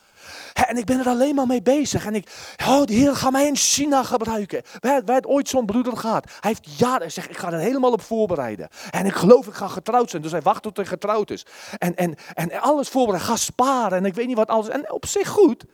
[0.53, 2.05] En ik ben er alleen maar mee bezig.
[2.05, 4.61] En ik, oh, de Heer gaat mij in China gebruiken.
[4.79, 6.25] Wij, wij ooit zo'n broeder gehad.
[6.39, 8.67] Hij heeft jaren, zegt, ik ga er helemaal op voorbereiden.
[8.89, 10.21] En ik geloof, ik ga getrouwd zijn.
[10.21, 11.45] Dus hij wacht tot hij getrouwd is.
[11.77, 13.97] En, en, en alles voorbereiden, ga sparen.
[13.97, 14.67] En ik weet niet wat alles.
[14.69, 15.65] En op zich goed.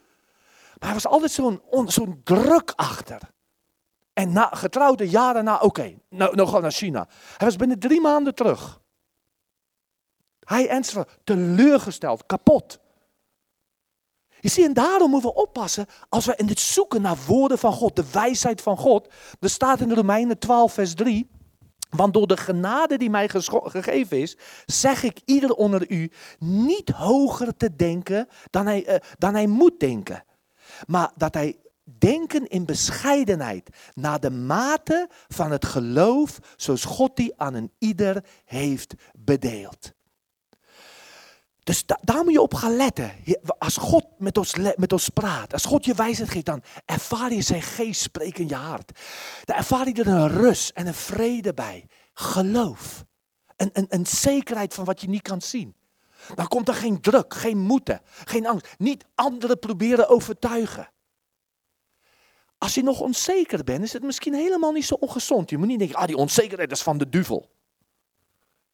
[0.80, 3.20] Maar er was altijd zo'n on- zo'n druk achter.
[4.14, 7.08] En na, getrouwde jaren na, oké, nou, nou gaan naar China.
[7.38, 8.80] Hij was binnen drie maanden terug.
[10.40, 12.80] Hij vrouw, teleurgesteld, kapot.
[14.40, 17.74] Je ziet, en daarom moeten we oppassen als we in het zoeken naar woorden van
[17.74, 19.08] God, de wijsheid van God.
[19.40, 21.30] Er staat in Romeinen 12, vers 3.
[21.90, 27.58] Want door de genade die mij gegeven is, zeg ik ieder onder u niet hoger
[27.58, 30.24] te denken dan hij, eh, dan hij moet denken.
[30.86, 37.34] Maar dat hij denken in bescheidenheid, naar de mate van het geloof, zoals God die
[37.38, 39.96] aan een ieder heeft bedeeld.
[41.68, 43.12] Dus da- daar moet je op gaan letten.
[43.58, 47.42] Als God met ons, met ons praat, als God je wijsheid geeft, dan ervaar je
[47.42, 49.00] zijn geest spreken in je hart.
[49.44, 51.86] Dan ervaar je er een rust en een vrede bij.
[52.14, 53.06] Geloof.
[53.56, 55.76] Een, een, een zekerheid van wat je niet kan zien.
[56.36, 58.76] Dan komt er geen druk, geen moeten, geen angst.
[58.78, 60.92] Niet anderen proberen overtuigen.
[62.58, 65.50] Als je nog onzeker bent, is het misschien helemaal niet zo ongezond.
[65.50, 67.50] Je moet niet denken, ah die onzekerheid is van de duivel.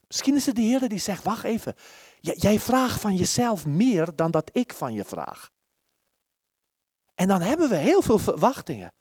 [0.07, 1.75] Misschien is het de Heer die zegt, wacht even.
[2.19, 5.51] Jij vraagt van jezelf meer dan dat ik van je vraag.
[7.15, 8.93] En dan hebben we heel veel verwachtingen.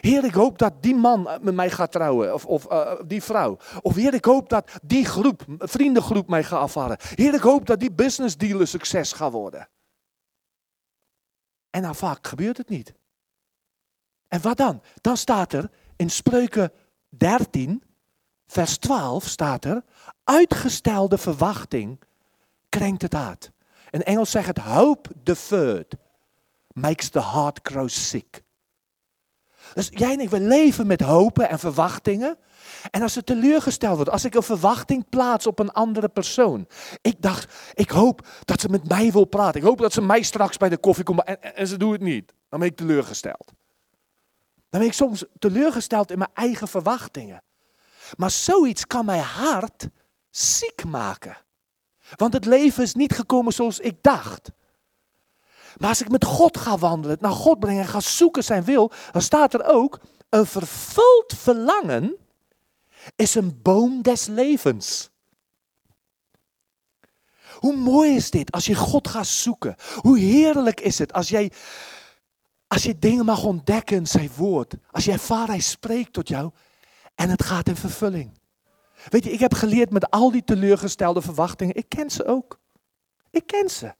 [0.00, 2.34] Heer, ik hoop dat die man eh, met mij gaat trouwen.
[2.34, 3.58] Of, of eh, die vrouw.
[3.80, 6.96] Of Heer, ik hoop dat die groep, vriendengroep mij gaat afvallen.
[7.00, 9.68] Heer, ik hoop dat die business deal succes gaat worden.
[11.70, 12.94] En dan vaak gebeurt het niet.
[14.28, 14.82] En wat dan?
[15.00, 16.72] Dan staat er in Spreuken
[17.08, 17.82] 13,
[18.52, 19.82] vers 12 staat er,
[20.24, 22.00] uitgestelde verwachting
[22.68, 23.50] krenkt het hart.
[23.90, 25.94] In Engels zegt het hope deferred
[26.72, 28.42] makes the heart grow sick.
[29.74, 32.38] Dus jij en ik, we leven met hopen en verwachtingen.
[32.90, 36.66] En als het teleurgesteld wordt, als ik een verwachting plaats op een andere persoon.
[37.00, 39.60] Ik dacht, ik hoop dat ze met mij wil praten.
[39.60, 41.24] Ik hoop dat ze mij straks bij de koffie komt.
[41.24, 42.32] En, ze doet het niet.
[42.48, 43.52] Dan ben ik teleurgesteld.
[44.70, 47.42] Dan ben ik soms teleurgesteld in mijn eigen verwachtingen.
[48.16, 49.88] Maar zoiets kan mijn hart
[50.30, 51.36] ziek maken.
[52.16, 54.50] Want het leven is niet gekomen zoals ik dacht.
[55.76, 58.92] Maar als ik met God ga wandelen, naar God brengen en ga zoeken zijn wil,
[59.12, 62.16] dan staat er ook, een vervuld verlangen
[63.16, 65.10] is een boom des levens.
[67.58, 69.76] Hoe mooi is dit als je God gaat zoeken?
[69.96, 71.52] Hoe heerlijk is het als jij,
[72.66, 74.74] als je dingen mag ontdekken zijn woord.
[74.90, 76.50] Als je hij spreekt tot jou
[77.14, 78.40] en het gaat in vervulling.
[79.08, 82.60] Weet je, ik heb geleerd met al die teleurgestelde verwachtingen, ik ken ze ook.
[83.30, 83.94] Ik ken ze.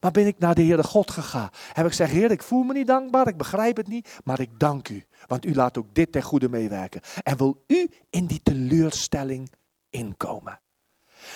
[0.00, 1.50] Maar ben ik naar de Heere God gegaan?
[1.72, 4.58] Heb ik gezegd, Heer, ik voel me niet dankbaar, ik begrijp het niet, maar ik
[4.58, 5.04] dank u.
[5.26, 7.00] Want u laat ook dit ten goede meewerken.
[7.22, 9.52] En wil u in die teleurstelling
[9.90, 10.60] inkomen.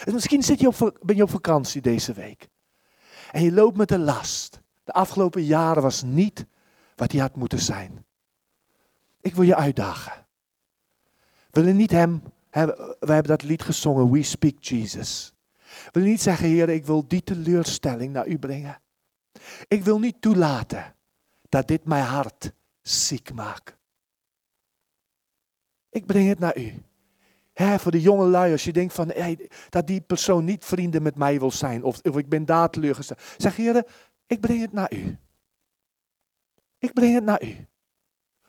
[0.05, 2.49] Dus misschien zit je op, ben je op vakantie deze week.
[3.31, 4.61] En je loopt met de last.
[4.85, 6.47] De afgelopen jaren was niet
[6.95, 8.05] wat die had moeten zijn.
[9.21, 10.26] Ik wil je uitdagen.
[11.57, 15.35] Willen niet hem, hebben, we hebben dat lied gezongen, We Speak Jesus.
[15.85, 18.81] We willen niet zeggen, Heer, ik wil die teleurstelling naar u brengen.
[19.69, 20.95] Ik wil niet toelaten
[21.49, 22.53] dat dit mijn hart
[22.83, 23.77] ziek maakt.
[25.91, 26.83] Ik breng het naar u.
[27.55, 31.17] Voor de jonge lui, als je denkt van, hey, dat die persoon niet vrienden met
[31.17, 33.21] mij wil zijn, of, of ik ben daar teleurgesteld.
[33.37, 33.87] Zeg, Heer,
[34.27, 35.19] ik breng het naar u.
[36.79, 37.67] Ik breng het naar u.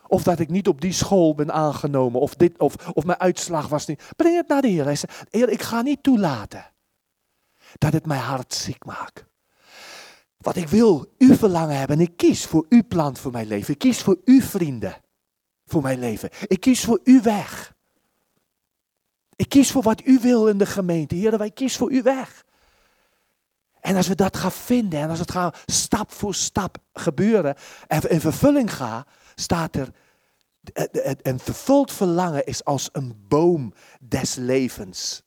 [0.07, 3.67] Of dat ik niet op die school ben aangenomen, of, dit, of, of mijn uitslag
[3.67, 4.03] was niet.
[4.15, 4.83] Breng het naar de Heer.
[4.83, 6.71] Hij zegt, Heer, ik ga niet toelaten
[7.77, 9.25] dat het mijn hart ziek maakt.
[10.37, 11.97] Wat ik wil, uw verlangen hebben.
[11.97, 13.73] En ik kies voor uw plan voor mijn leven.
[13.73, 14.95] Ik kies voor uw vrienden
[15.65, 16.29] voor mijn leven.
[16.47, 17.75] Ik kies voor uw weg.
[19.35, 21.15] Ik kies voor wat u wil in de gemeente.
[21.15, 22.45] Heer, wij kiezen voor uw weg.
[23.79, 27.55] En als we dat gaan vinden en als het gaat stap voor stap gebeuren
[27.87, 29.07] en in vervulling gaat,
[29.39, 29.93] staat er,
[31.21, 35.21] een vervuld verlangen is als een boom des levens.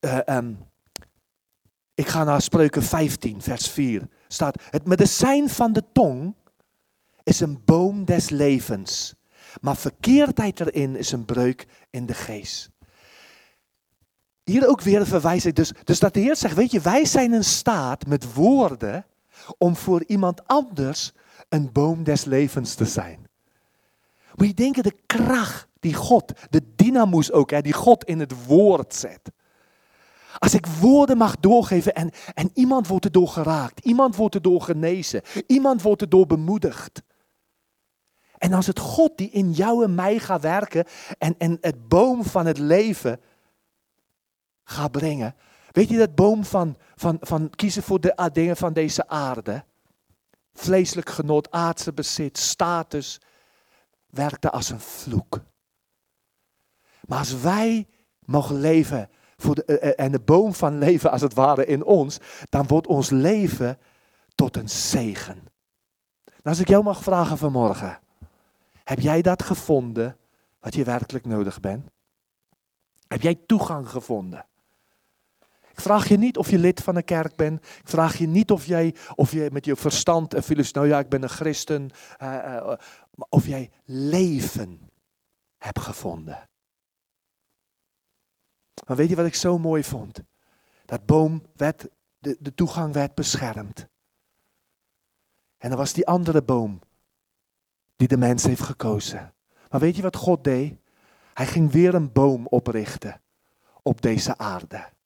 [0.00, 0.58] Uh, um,
[1.94, 4.08] ik ga naar Spreuken 15, vers 4.
[4.28, 6.34] Staat, het medicijn van de tong
[7.22, 9.14] is een boom des levens.
[9.60, 12.70] Maar verkeerdheid erin is een breuk in de geest.
[14.44, 15.54] Hier ook weer een verwijzing.
[15.54, 19.06] Dus, dus dat de Heer zegt, weet je, wij zijn in staat met woorden
[19.58, 21.12] om voor iemand anders
[21.50, 23.28] een boom des levens te zijn.
[24.34, 28.46] Moet je denken, de kracht die God, de dynamoes ook, hè, die God in het
[28.46, 29.30] woord zet.
[30.38, 35.22] Als ik woorden mag doorgeven en, en iemand wordt erdoor geraakt, iemand wordt erdoor genezen,
[35.46, 37.02] iemand wordt erdoor bemoedigd.
[38.38, 40.84] En als het God die in jou en mij gaat werken
[41.18, 43.20] en, en het boom van het leven
[44.64, 45.34] gaat brengen.
[45.70, 49.64] Weet je dat boom van, van, van kiezen voor de dingen van deze aarde?
[50.52, 53.20] Vleeselijk genot, aardse bezit, status,
[54.06, 55.40] werkte als een vloek.
[57.06, 57.88] Maar als wij
[58.24, 61.84] mogen leven voor de, eh, eh, en de boom van leven als het ware in
[61.84, 62.18] ons,
[62.48, 63.78] dan wordt ons leven
[64.34, 65.34] tot een zegen.
[66.24, 68.00] Nou, als ik jou mag vragen vanmorgen,
[68.84, 70.16] heb jij dat gevonden
[70.60, 71.90] wat je werkelijk nodig bent?
[73.08, 74.46] Heb jij toegang gevonden?
[75.80, 77.64] Ik vraag je niet of je lid van een kerk bent.
[77.64, 80.98] Ik vraag je niet of jij of je met je verstand en filosofie, nou ja,
[80.98, 81.90] ik ben een christen.
[82.22, 82.28] Uh,
[83.14, 84.90] maar of jij leven
[85.58, 86.48] hebt gevonden.
[88.86, 90.22] Maar weet je wat ik zo mooi vond?
[90.84, 91.88] Dat boom werd,
[92.18, 93.86] de, de toegang werd beschermd.
[95.58, 96.80] En er was die andere boom
[97.96, 99.34] die de mens heeft gekozen.
[99.70, 100.78] Maar weet je wat God deed?
[101.34, 103.22] Hij ging weer een boom oprichten
[103.82, 104.98] op deze aarde.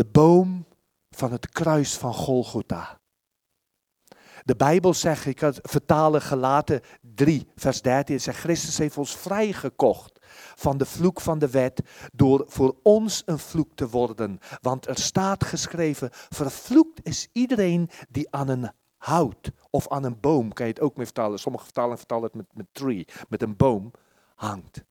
[0.00, 0.66] De boom
[1.10, 3.00] van het kruis van Golgotha.
[4.42, 10.18] De Bijbel zegt, ik had vertalen gelaten 3, vers 13, zegt Christus heeft ons vrijgekocht
[10.54, 11.82] van de vloek van de wet
[12.12, 14.38] door voor ons een vloek te worden.
[14.60, 20.52] Want er staat geschreven, vervloekt is iedereen die aan een hout of aan een boom,
[20.52, 21.38] kan je het ook mee vertalen.
[21.38, 23.92] Sommige vertalen vertalen het met, met tree, met een boom,
[24.34, 24.84] hangt.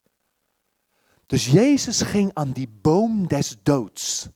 [1.26, 4.30] Dus Jezus ging aan die boom des doods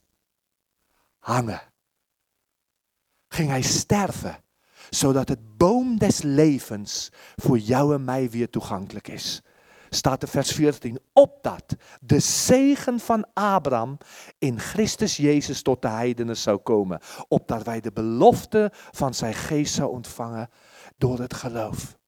[1.24, 1.60] hangen.
[3.28, 4.42] Ging hij sterven,
[4.90, 9.42] zodat het boom des levens voor jou en mij weer toegankelijk is
[9.94, 13.98] staat in vers 14, opdat de zegen van Abraham
[14.38, 19.74] in Christus Jezus tot de heidenen zou komen, opdat wij de belofte van zijn geest
[19.74, 20.51] zou ontvangen
[20.96, 21.98] door het geloof.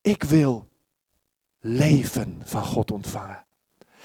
[0.00, 0.68] Ik wil
[1.58, 3.46] leven van God ontvangen.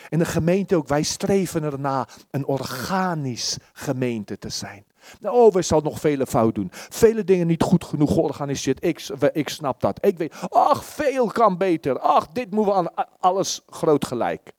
[0.09, 4.85] In de gemeente ook, wij streven erna een organisch gemeente te zijn.
[5.21, 6.69] Oh, we zal nog vele fout doen.
[6.71, 8.85] Vele dingen niet goed genoeg georganiseerd.
[9.33, 10.05] Ik, snap dat.
[10.05, 11.99] Ik weet, ach, veel kan beter.
[11.99, 14.53] Ach, dit moeten we aan alles groot gelijk.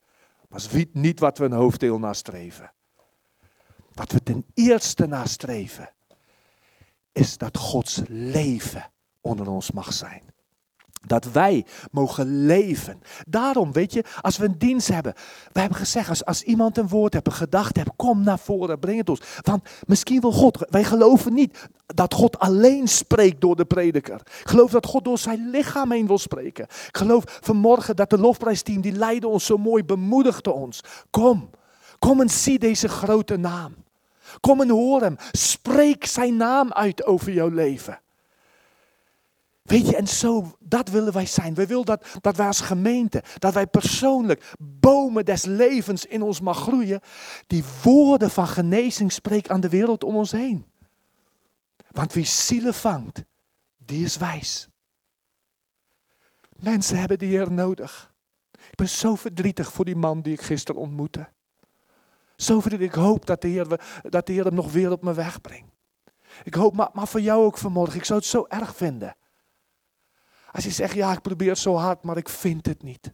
[0.49, 2.73] Maar het niet wat we een hoofddeel nastreven.
[3.93, 5.93] Wat we ten eerste nastreven,
[7.13, 10.23] is dat Gods leven onder ons mag zijn.
[11.07, 13.03] Dat wij mogen leven.
[13.27, 15.15] Daarom, weet je, als we een dienst hebben.
[15.53, 18.79] We hebben gezegd, als, als iemand een woord heeft, een gedachte heeft, kom naar voren,
[18.79, 19.21] breng het ons.
[19.43, 24.21] Want misschien wil God, wij geloven niet dat God alleen spreekt door de prediker.
[24.41, 26.65] Ik geloof dat God door zijn lichaam heen wil spreken.
[26.65, 30.81] Ik geloof vanmorgen dat de lofprijsteam, die leidde ons zo mooi, bemoedigde ons.
[31.11, 31.51] Kom,
[31.99, 33.75] kom en zie deze grote naam.
[34.41, 35.17] Kom en hoor hem.
[35.33, 38.01] Spreek zijn naam uit over jouw leven.
[39.69, 41.55] Weet je, en zo, dat willen wij zijn.
[41.55, 46.41] Wij willen dat, dat wij als gemeente, dat wij persoonlijk bomen des levens in ons
[46.41, 47.01] mag groeien.
[47.47, 50.67] Die woorden van genezing spreken aan de wereld om ons heen.
[51.91, 53.25] Want wie zielen vangt,
[53.77, 54.69] die is wijs.
[56.57, 58.15] Mensen hebben de Heer nodig.
[58.53, 61.29] Ik ben zo verdrietig voor die man die ik gisteren ontmoette.
[62.37, 62.89] Zo verdrietig.
[62.89, 65.73] Ik hoop dat de Heer, dat de Heer hem nog weer op mijn weg brengt.
[66.43, 67.97] Ik hoop, maar, maar voor jou ook vanmorgen.
[67.97, 69.17] Ik zou het zo erg vinden.
[70.53, 73.13] Als je zegt, ja, ik probeer zo hard, maar ik vind het niet.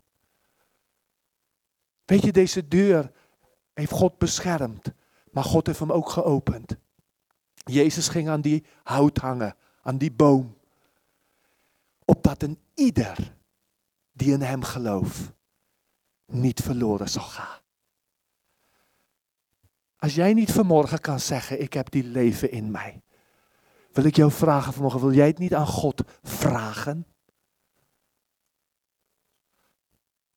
[2.05, 3.13] Weet je, deze deur
[3.75, 4.93] heeft God beschermd,
[5.31, 6.77] maar God heeft hem ook geopend.
[7.55, 10.57] Jezus ging aan die hout hangen, aan die boom.
[12.05, 13.37] Opdat een ieder
[14.13, 15.33] die in hem gelooft,
[16.27, 17.63] niet verloren zal gaan.
[19.97, 23.03] Als jij niet vanmorgen kan zeggen, ik heb die leven in mij.
[23.93, 27.07] Wil ik jou vragen vanmorgen, wil jij het niet aan God vragen?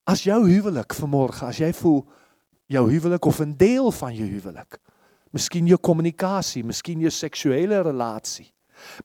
[0.07, 2.09] Als jouw huwelijk vanmorgen, als jij voelt,
[2.65, 4.79] jouw huwelijk of een deel van je huwelijk.
[5.29, 8.53] Misschien je communicatie, misschien je seksuele relatie.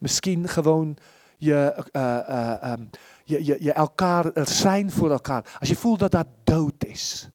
[0.01, 0.97] Misschien gewoon
[1.37, 2.85] je, eh, eh, ehm,
[3.25, 5.57] je, je, je elkaar er zijn voor elkaar.
[5.59, 7.29] Als je voelt dat dat dood is.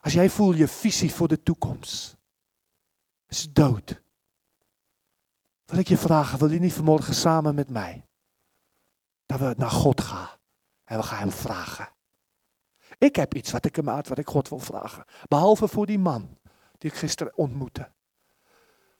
[0.00, 2.16] Als jij voelt je visie voor de toekomst.
[3.28, 4.02] Is dood.
[5.64, 8.04] Wil ik je vragen, wil je niet vanmorgen samen met mij?
[9.26, 10.37] Dat we naar God gaan.
[10.88, 11.88] En we gaan hem vragen.
[12.98, 15.04] Ik heb iets wat ik hem uit, wat ik God wil vragen.
[15.28, 16.38] Behalve voor die man
[16.78, 17.92] die ik gisteren ontmoette.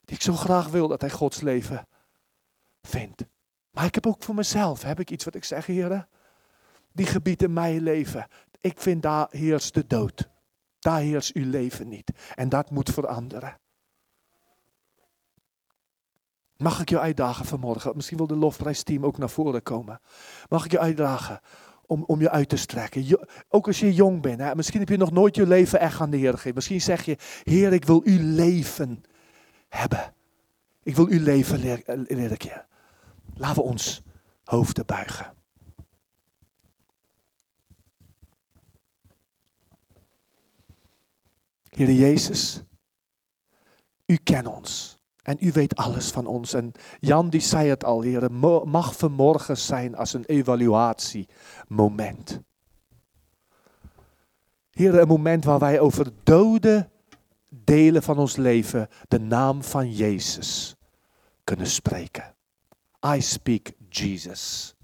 [0.04, 1.88] Die ik zo graag wil dat hij Gods leven
[2.82, 3.24] vindt.
[3.70, 6.08] Maar ik heb ook voor mezelf, heb ik iets wat ik zeg, heren.
[6.92, 8.26] Die gebied in mijn leven.
[8.60, 10.28] Ik vind daar heerst de dood.
[10.78, 12.12] Daar heerst uw leven niet.
[12.34, 13.60] En dat moet veranderen.
[16.56, 17.92] Mag ik je uitdagen vanmorgen?
[17.94, 20.00] Misschien wil de lofprijsteam ook naar voren komen.
[20.48, 21.40] Mag ik je uitdagen
[21.88, 23.18] om, om je uit te strekken?
[23.48, 24.40] Ook als je jong bent.
[24.40, 24.54] Hè?
[24.54, 26.54] Misschien heb je nog nooit je leven echt aan de Heer gegeven.
[26.54, 29.04] Misschien zeg je, Heer, ik wil uw leven
[29.68, 30.14] hebben.
[30.82, 32.66] Ik wil uw leven eh, leren.
[33.34, 34.02] Laten we ons
[34.44, 35.32] hoofden buigen.
[41.68, 42.62] Heer Jezus,
[44.06, 44.97] u kent ons.
[45.28, 46.54] En u weet alles van ons.
[46.54, 52.40] En Jan die zei het al, Heer, mo- mag vanmorgen zijn als een evaluatiemoment.
[54.70, 56.88] Heer, een moment waar wij over dode
[57.48, 60.76] delen van ons leven de naam van Jezus
[61.44, 62.34] kunnen spreken.
[63.14, 64.74] I speak Jesus.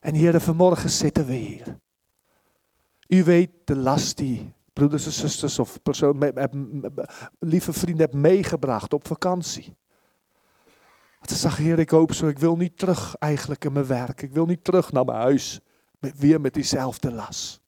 [0.00, 1.78] En Heer, vanmorgen zitten we hier.
[3.08, 4.52] U weet de last die
[4.82, 6.32] broeders en zusters of persoon,
[7.38, 9.76] lieve vrienden hebben meegebracht op vakantie.
[11.22, 14.22] Ze zeggen, Heer, ik hoop zo, ik wil niet terug eigenlijk in mijn werk.
[14.22, 15.60] Ik wil niet terug naar mijn huis.
[15.98, 17.60] Met, weer met diezelfde last.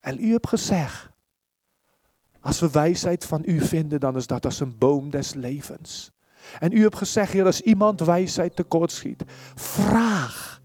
[0.00, 1.10] En u hebt gezegd,
[2.40, 6.10] als we wijsheid van u vinden, dan is dat als een boom des levens.
[6.58, 10.62] En u hebt gezegd, Heer, als iemand wijsheid tekortschiet, vraag.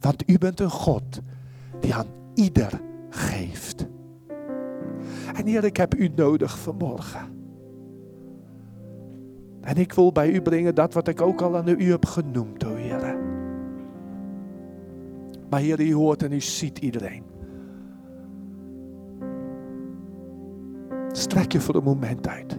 [0.00, 1.20] Want u bent een God
[1.80, 3.86] die aan ieder geeft.
[5.34, 7.40] En Heer, ik heb u nodig vanmorgen.
[9.60, 12.64] En ik wil bij u brengen dat wat ik ook al aan u heb genoemd,
[12.64, 13.16] o Heer.
[15.50, 17.22] Maar Heer, u hoort en u ziet iedereen.
[21.12, 22.58] Strek je voor een moment uit.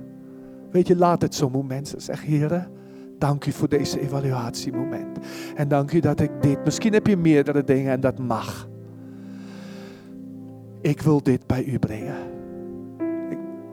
[0.72, 2.02] Weet je, laat het zo'n moment zijn.
[2.02, 2.70] Zeg, Heer,
[3.18, 5.20] dank u voor deze evaluatiemoment.
[5.56, 8.68] En dank u dat ik dit, misschien heb je meerdere dingen en dat mag.
[10.84, 12.18] Ik wil dit bij u brengen.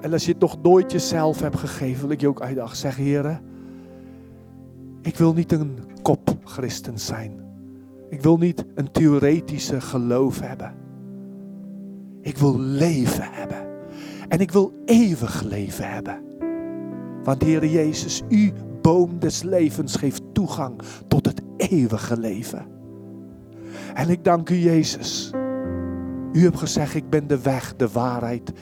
[0.00, 2.76] En als je het nog nooit jezelf hebt gegeven, wil ik je ook uitdagen.
[2.76, 3.40] Zeg, Heer,
[5.02, 7.40] ik wil niet een kop christen zijn.
[8.08, 10.74] Ik wil niet een theoretische geloof hebben.
[12.20, 13.66] Ik wil leven hebben.
[14.28, 16.22] En ik wil eeuwig leven hebben.
[17.24, 22.66] Want Heer Jezus, u boom des levens geeft toegang tot het eeuwige leven.
[23.94, 25.30] En ik dank u Jezus.
[26.32, 28.52] U hebt gezegd, ik ben de weg, de waarheid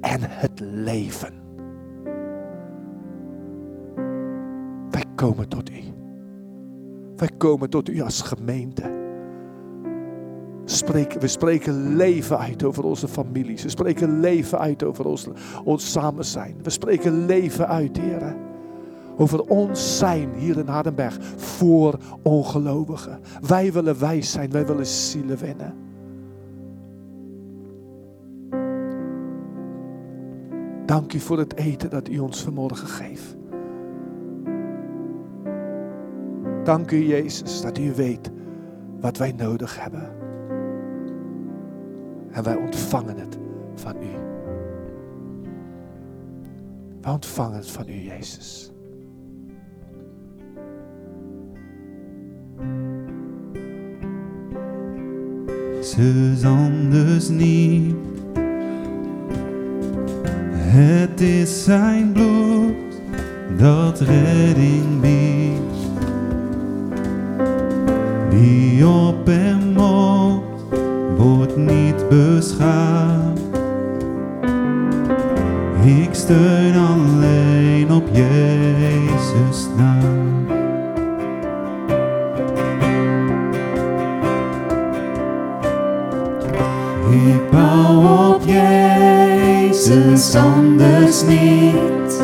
[0.00, 1.32] en het leven.
[4.90, 5.80] Wij komen tot u.
[7.16, 8.96] Wij komen tot u als gemeente.
[11.18, 13.62] We spreken leven uit over onze families.
[13.62, 15.28] We spreken leven uit over ons,
[15.64, 16.56] ons samen zijn.
[16.62, 18.36] We spreken leven uit, Heer.
[19.16, 23.20] Over ons zijn hier in Hardenberg voor ongelovigen.
[23.40, 25.87] Wij willen wijs zijn, wij willen zielen winnen.
[30.88, 33.36] Dank u voor het eten dat u ons vanmorgen geeft.
[36.64, 38.30] Dank u, Jezus, dat u weet
[39.00, 40.10] wat wij nodig hebben.
[42.30, 43.38] En wij ontvangen het
[43.74, 44.10] van u.
[47.00, 48.72] Wij ontvangen het van u, Jezus.
[55.80, 56.32] Ze
[57.16, 58.17] is niet
[60.70, 62.74] het is zijn bloed
[63.56, 65.76] dat redding biedt.
[68.30, 70.62] Wie op hem hoopt,
[71.16, 73.40] wordt niet beschaamd.
[75.84, 80.46] Ik steun alleen op Jezus naam.
[87.10, 88.42] Ik bouw op
[89.68, 92.22] Jezus, anders niet.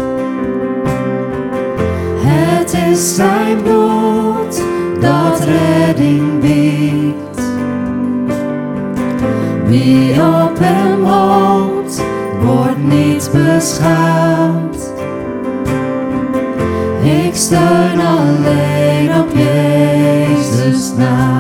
[2.17, 4.63] Het is zijn bloed
[5.01, 7.41] dat redding biedt.
[9.67, 12.03] Wie op hem hoopt,
[12.41, 14.93] wordt niet beschaamd.
[17.03, 21.34] Ik steun alleen op Jezus naam.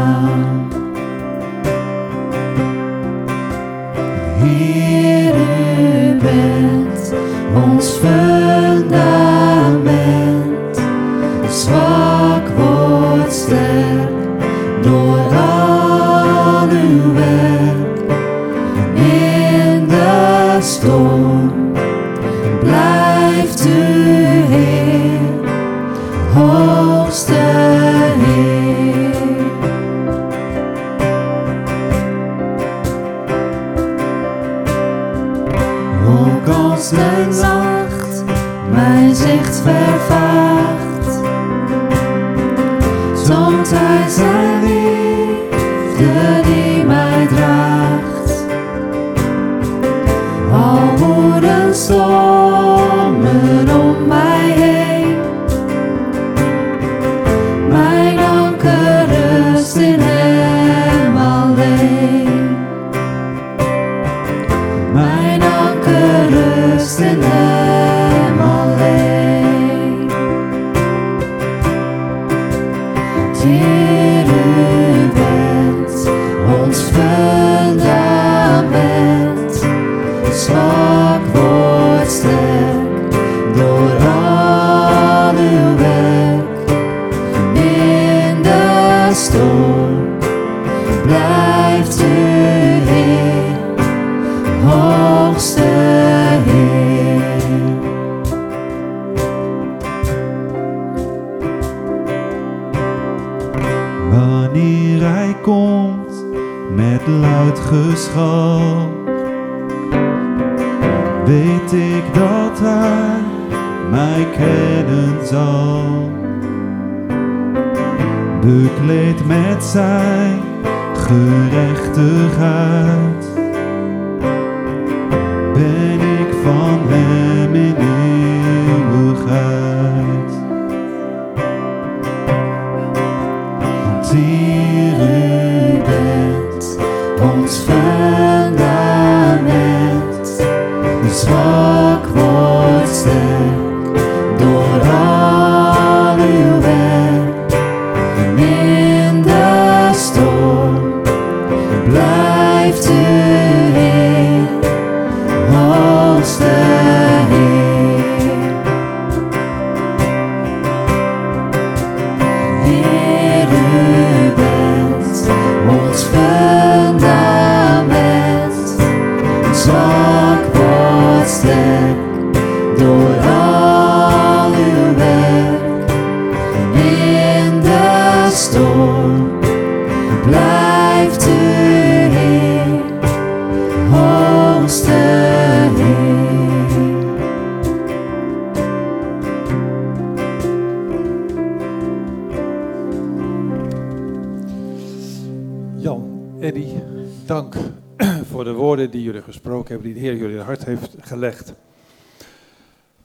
[199.64, 201.54] Gesproken hebben, die de Heer jullie in het hart heeft gelegd.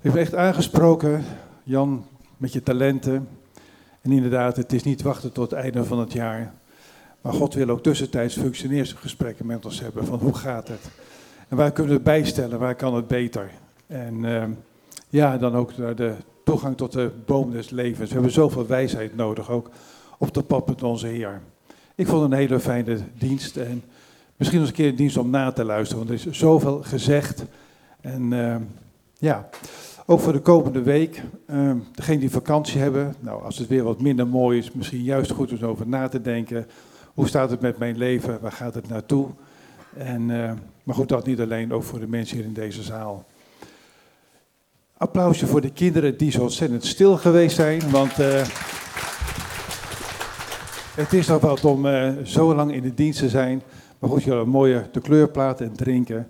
[0.01, 1.23] U heeft echt aangesproken,
[1.63, 2.05] Jan,
[2.37, 3.27] met je talenten.
[4.01, 6.53] En inderdaad, het is niet wachten tot het einde van het jaar.
[7.21, 10.05] Maar God wil ook tussentijds functioneersgesprekken met ons hebben.
[10.05, 10.89] Van hoe gaat het?
[11.47, 12.59] En waar kunnen we bijstellen?
[12.59, 13.49] Waar kan het beter?
[13.87, 14.51] En ehm,
[15.09, 16.13] ja, dan ook naar de
[16.43, 18.07] toegang tot de boom des levens.
[18.07, 19.69] We hebben zoveel wijsheid nodig, ook
[20.17, 21.41] op de pad met onze Heer.
[21.95, 23.57] Ik vond een hele fijne dienst.
[23.57, 23.83] En
[24.39, 26.07] misschien eens een keer een dienst om na te luisteren.
[26.07, 27.43] Want er is zoveel gezegd.
[28.01, 28.61] En ehm,
[29.17, 29.49] ja,
[30.05, 31.23] ook voor de komende week.
[31.47, 31.71] Uh,
[32.19, 33.15] die vakantie hebben.
[33.19, 36.21] Nou, als het weer wat minder mooi is, misschien juist goed om over na te
[36.21, 36.67] denken.
[37.13, 38.39] Hoe staat het met mijn leven?
[38.41, 39.27] Waar gaat het naartoe?
[39.97, 40.51] En, eh,
[40.83, 43.25] maar goed, dat niet alleen, ook voor de mensen hier in deze zaal.
[44.97, 48.47] Applausje voor de kinderen die zo ontzettend stil geweest zijn, want eh,
[50.95, 53.61] het is nog wat om eh, zo lang in de dienst te zijn.
[53.99, 56.29] Maar goed, jullie een mooie de kleurplaat en drinken.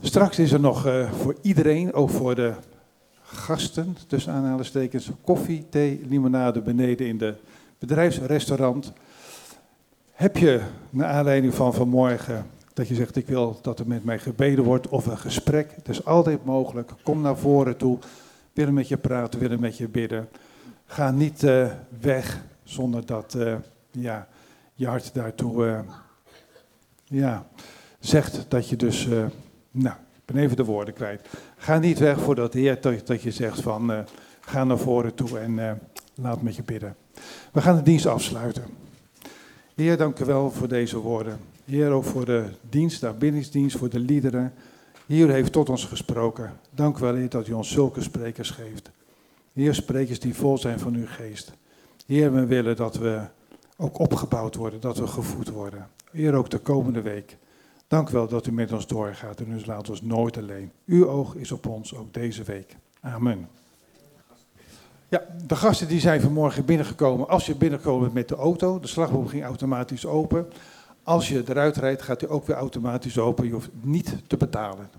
[0.00, 2.52] Straks is er nog eh, voor iedereen, ook voor de
[3.22, 7.34] gasten, tussen aanhalingstekens, koffie, thee, limonade beneden in de
[7.78, 8.92] bedrijfsrestaurant.
[10.12, 14.18] Heb je, naar aanleiding van vanmorgen, dat je zegt ik wil dat er met mij
[14.18, 15.72] gebeden wordt of een gesprek.
[15.74, 16.90] Het is altijd mogelijk.
[17.02, 17.98] Kom naar voren toe.
[18.52, 20.28] Willen met je praten, willen met je bidden.
[20.86, 21.70] Ga niet eh,
[22.00, 23.54] weg zonder dat eh,
[23.90, 24.28] ja,
[24.74, 25.84] je hart daartoe
[27.12, 27.46] ja,
[27.98, 29.24] zegt dat je dus, eh,
[29.70, 31.28] nou, ik ben even de woorden kwijt.
[31.56, 33.98] Ga niet weg voordat de Heer dat, dat je zegt van eh,
[34.40, 35.72] ga naar voren toe en eh,
[36.14, 36.96] laat met je bidden.
[37.52, 38.64] We gaan de dienst afsluiten.
[39.74, 41.38] Heer, dank u wel voor deze woorden.
[41.64, 44.52] Heer, ook voor de dienst, de aanbiddingsdienst, voor de liederen.
[45.06, 46.52] Heer, u heeft tot ons gesproken.
[46.70, 48.90] Dank u wel, Heer, dat u ons zulke sprekers geeft.
[49.52, 51.52] Heer, sprekers die vol zijn van uw geest.
[52.06, 53.20] Heer, we willen dat we
[53.82, 55.88] ook opgebouwd worden, dat we gevoed worden.
[56.10, 57.36] Heer, ook de komende week.
[57.86, 60.72] Dank wel dat u met ons doorgaat en u laat ons nooit alleen.
[60.86, 62.76] Uw oog is op ons, ook deze week.
[63.00, 63.48] Amen.
[65.08, 67.28] Ja, de gasten die zijn vanmorgen binnengekomen.
[67.28, 70.46] Als je binnenkomt met de auto, de slagboom ging automatisch open.
[71.02, 73.46] Als je eruit rijdt, gaat hij ook weer automatisch open.
[73.46, 74.90] Je hoeft niet te betalen.